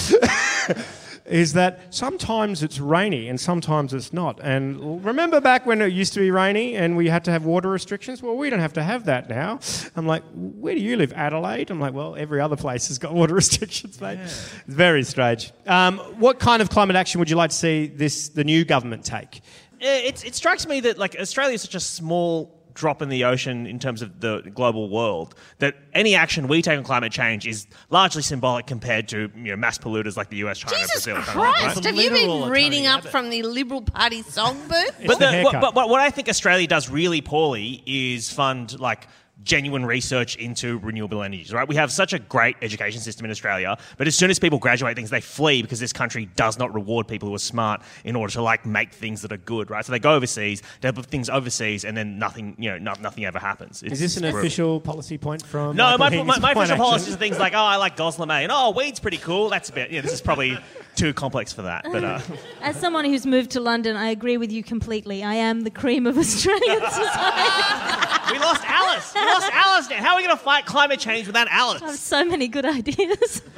is 1.31 1.53
that 1.55 1.95
sometimes 1.95 2.62
it's 2.62 2.81
rainy 2.81 3.29
and 3.29 3.41
sometimes 3.41 3.95
it's 3.95 4.12
not. 4.12 4.41
And 4.43 5.05
remember 5.05 5.41
back 5.41 5.67
when 5.67 5.81
it 5.83 5.93
used 5.93 6.12
to 6.14 6.21
be 6.21 6.31
rainy 6.31 6.77
and 6.77 6.97
we 6.97 7.09
had 7.09 7.25
to 7.25 7.31
have 7.31 7.45
water 7.45 7.69
restrictions? 7.69 8.23
Well, 8.23 8.37
we 8.37 8.51
don't 8.51 8.61
have 8.61 8.73
to 8.75 8.83
have 8.83 9.05
that 9.07 9.29
now. 9.29 9.61
I'm 9.97 10.07
like, 10.07 10.23
where 10.35 10.75
do 10.75 10.81
you 10.81 10.97
live? 10.97 11.12
Adelaide? 11.12 11.71
I'm 11.71 11.81
like, 11.81 11.95
well, 11.95 12.17
every 12.17 12.41
other 12.41 12.57
place 12.57 12.88
has 12.88 12.99
got 12.99 13.14
water 13.21 13.35
restrictions, 13.35 14.01
mate. 14.01 14.19
It's 14.21 14.51
very 14.67 15.03
strange. 15.03 15.53
Um, 15.67 15.99
what 16.19 16.38
kind 16.38 16.62
of 16.62 16.71
climate 16.71 16.97
action 16.97 17.19
would 17.19 17.31
you 17.31 17.37
like 17.37 17.51
to 17.51 17.57
see 17.57 17.87
this 17.87 18.29
the 18.29 18.45
new 18.45 18.64
government 18.64 19.05
take? 19.05 19.43
it, 19.81 20.25
it 20.25 20.35
strikes 20.35 20.67
me 20.67 20.81
that 20.81 20.99
like 20.99 21.17
Australia 21.19 21.55
is 21.55 21.62
such 21.62 21.75
a 21.75 21.81
small 21.81 22.58
drop 22.79 23.03
in 23.03 23.09
the 23.09 23.25
ocean 23.25 23.67
in 23.67 23.79
terms 23.79 24.03
of 24.03 24.21
the 24.21 24.41
global 24.55 24.88
world 24.88 25.35
that 25.59 25.75
any 25.93 26.14
action 26.14 26.47
we 26.47 26.62
take 26.62 26.79
on 26.79 26.85
climate 26.85 27.12
change 27.12 27.47
is 27.47 27.67
largely 27.91 28.23
symbolic 28.23 28.67
compared 28.67 29.09
to 29.09 29.31
you 29.35 29.51
know 29.51 29.57
mass 29.57 29.79
polluters 29.79 30.17
like 30.17 30.31
the 30.31 30.37
US, 30.38 30.59
China, 30.59 30.77
Jesus 30.77 31.05
Brazil. 31.05 31.17
kind 31.17 31.29
of 31.29 31.37
right? 31.37 31.55
Christ, 31.73 31.85
have 31.85 31.97
you 31.97 32.11
been 32.11 32.49
reading 32.49 32.87
up 32.87 33.01
Abbott. 33.01 33.11
from 33.11 33.31
the 33.31 33.43
Liberal 33.43 33.83
Party 33.83 34.23
songbook? 34.23 35.07
But, 35.07 35.19
the 35.19 35.27
the, 35.27 35.49
but, 35.61 35.75
but 35.75 35.88
what 35.88 36.01
I 36.01 36.11
think 36.11 36.29
Australia 36.29 36.67
does 36.67 36.88
really 36.88 37.21
poorly 37.21 37.83
is 37.85 38.31
fund 38.31 38.79
like 38.79 39.09
genuine 39.44 39.85
research 39.87 40.37
into 40.37 40.79
renewable 40.79 41.22
energies, 41.22 41.53
right? 41.53 41.68
We 41.68 41.77
have 41.77 41.92
such 41.92 42.12
a 42.12 42.18
great 42.18 42.57
education 42.62 43.01
system 43.01 43.24
in 43.24 43.31
Australia, 43.31 43.77
but 43.96 44.07
as 44.07 44.16
soon 44.16 44.31
as 44.31 44.38
people 44.38 44.59
graduate 44.59 44.96
things, 44.96 45.11
they 45.11 45.20
flee 45.20 45.62
because 45.62 45.81
this 45.81 45.92
country 45.92 46.27
does 46.37 46.59
not 46.59 46.74
reward 46.74 47.07
people 47.07 47.29
who 47.29 47.35
are 47.35 47.38
smart 47.38 47.83
in 48.05 48.16
order 48.16 48.33
to 48.35 48.42
like 48.42 48.66
make 48.66 48.92
things 48.92 49.22
that 49.22 49.33
are 49.33 49.38
good, 49.38 49.70
right? 49.70 49.85
So 49.85 49.92
they 49.92 49.98
go 49.98 50.14
overseas, 50.14 50.62
develop 50.81 51.07
things 51.07 51.31
overseas, 51.31 51.85
and 51.85 51.96
then 51.96 52.18
nothing, 52.18 52.57
you 52.59 52.70
know, 52.70 52.79
no, 52.79 52.94
nothing 53.01 53.24
ever 53.24 53.38
happens. 53.38 53.83
Is 53.83 54.01
this 54.01 54.16
an 54.16 54.22
brutal. 54.22 54.40
official 54.40 54.81
policy 54.81 55.18
point 55.18 55.44
from? 55.44 55.77
No, 55.77 55.96
Michael 55.96 55.98
my, 55.98 56.11
Higgins 56.11 56.40
my, 56.42 56.55
my 56.55 56.62
official 56.62 56.77
policies 56.77 57.09
Action? 57.09 57.14
are 57.14 57.18
things 57.18 57.38
like, 57.38 57.55
oh, 57.55 57.59
I 57.59 57.77
like 57.77 57.96
Goslam 57.96 58.31
and 58.31 58.53
oh, 58.53 58.70
weed's 58.70 59.01
pretty 59.01 59.18
cool. 59.18 59.48
That's 59.48 59.68
a 59.70 59.72
bit, 59.72 59.90
yeah, 59.90 60.01
this 60.01 60.12
is 60.12 60.20
probably 60.20 60.59
too 60.98 61.14
complex 61.14 61.52
for 61.52 61.62
that. 61.62 61.84
But 61.90 62.04
uh, 62.04 62.20
As 62.62 62.76
someone 62.76 63.04
who's 63.04 63.24
moved 63.24 63.50
to 63.52 63.61
London, 63.61 63.96
I 63.96 64.08
agree 64.11 64.37
with 64.37 64.50
you 64.52 64.62
completely. 64.62 65.22
I 65.22 65.34
am 65.34 65.61
the 65.62 65.70
cream 65.70 66.06
of 66.06 66.18
Australian 66.18 66.80
society. 66.90 68.32
we 68.32 68.38
lost 68.40 68.62
Alice. 68.66 69.14
We 69.14 69.20
lost 69.24 69.50
Alice 69.52 69.88
now. 69.90 69.96
How 70.02 70.11
are 70.12 70.16
we 70.16 70.24
going 70.24 70.37
to 70.37 70.42
fight 70.42 70.66
climate 70.66 70.98
change 71.00 71.26
without 71.26 71.46
I 71.48 71.52
have 71.54 71.82
Alice? 71.82 72.00
so 72.00 72.24
many 72.24 72.48
good 72.48 72.66
ideas. 72.66 73.42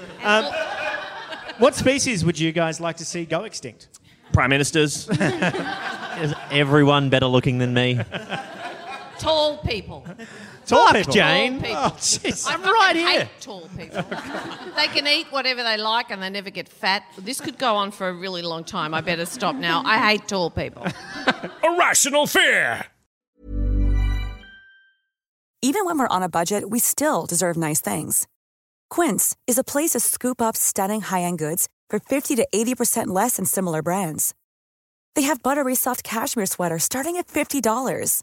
What 1.59 1.75
species 1.75 2.25
would 2.25 2.39
you 2.39 2.53
guys 2.53 2.81
like 2.81 2.97
to 2.97 3.05
see 3.05 3.27
go 3.27 3.45
extinct? 3.45 3.89
Prime 4.33 4.49
ministers. 4.49 5.07
Is 5.11 6.33
everyone 6.51 7.11
better 7.11 7.27
looking 7.27 7.59
than 7.59 7.75
me? 7.75 8.01
Tall 9.21 9.59
people. 9.59 10.07
Tall 10.67 10.87
Fuck, 10.87 10.97
people. 10.97 11.13
Jane. 11.13 11.61
Tall 11.61 11.61
oh, 11.61 11.69
people. 11.69 11.83
Oh, 11.83 11.97
jeez. 11.99 12.47
I'm 12.49 12.63
right 12.63 12.97
here. 12.97 13.21
hate 13.21 13.29
tall 13.41 13.69
people. 13.77 14.03
they 14.77 14.87
can 14.87 15.07
eat 15.07 15.27
whatever 15.31 15.63
they 15.63 15.77
like 15.77 16.11
and 16.11 16.23
they 16.23 16.31
never 16.31 16.51
get 16.51 16.69
fat. 16.69 17.03
This 17.19 17.41
could 17.41 17.59
go 17.59 17.77
on 17.77 17.91
for 17.91 18.09
a 18.09 18.15
really 18.15 18.43
long 18.43 18.65
time. 18.65 18.95
I 18.95 19.03
better 19.03 19.27
stop 19.27 19.55
now. 19.57 19.83
I 19.85 19.99
hate 19.99 20.27
tall 20.27 20.51
people. 20.51 20.87
Irrational 21.65 22.27
fear! 22.27 22.87
Even 25.63 25.85
when 25.85 25.99
we're 25.99 26.09
on 26.09 26.23
a 26.23 26.29
budget, 26.31 26.71
we 26.71 26.79
still 26.79 27.27
deserve 27.27 27.59
nice 27.59 27.83
things. 27.83 28.27
Quince 28.89 29.37
is 29.47 29.59
a 29.59 29.65
place 29.65 29.91
to 29.91 30.01
scoop 30.01 30.41
up 30.41 30.57
stunning 30.57 31.03
high-end 31.03 31.39
goods 31.39 31.69
for 31.91 31.99
50 31.99 32.37
to 32.37 32.49
80% 32.55 33.09
less 33.09 33.37
than 33.37 33.45
similar 33.45 33.83
brands. 33.83 34.35
They 35.15 35.23
have 35.23 35.43
buttery 35.43 35.75
soft 35.75 36.03
cashmere 36.03 36.47
sweaters 36.47 36.85
starting 36.85 37.19
at 37.19 37.27
$50, 37.27 38.23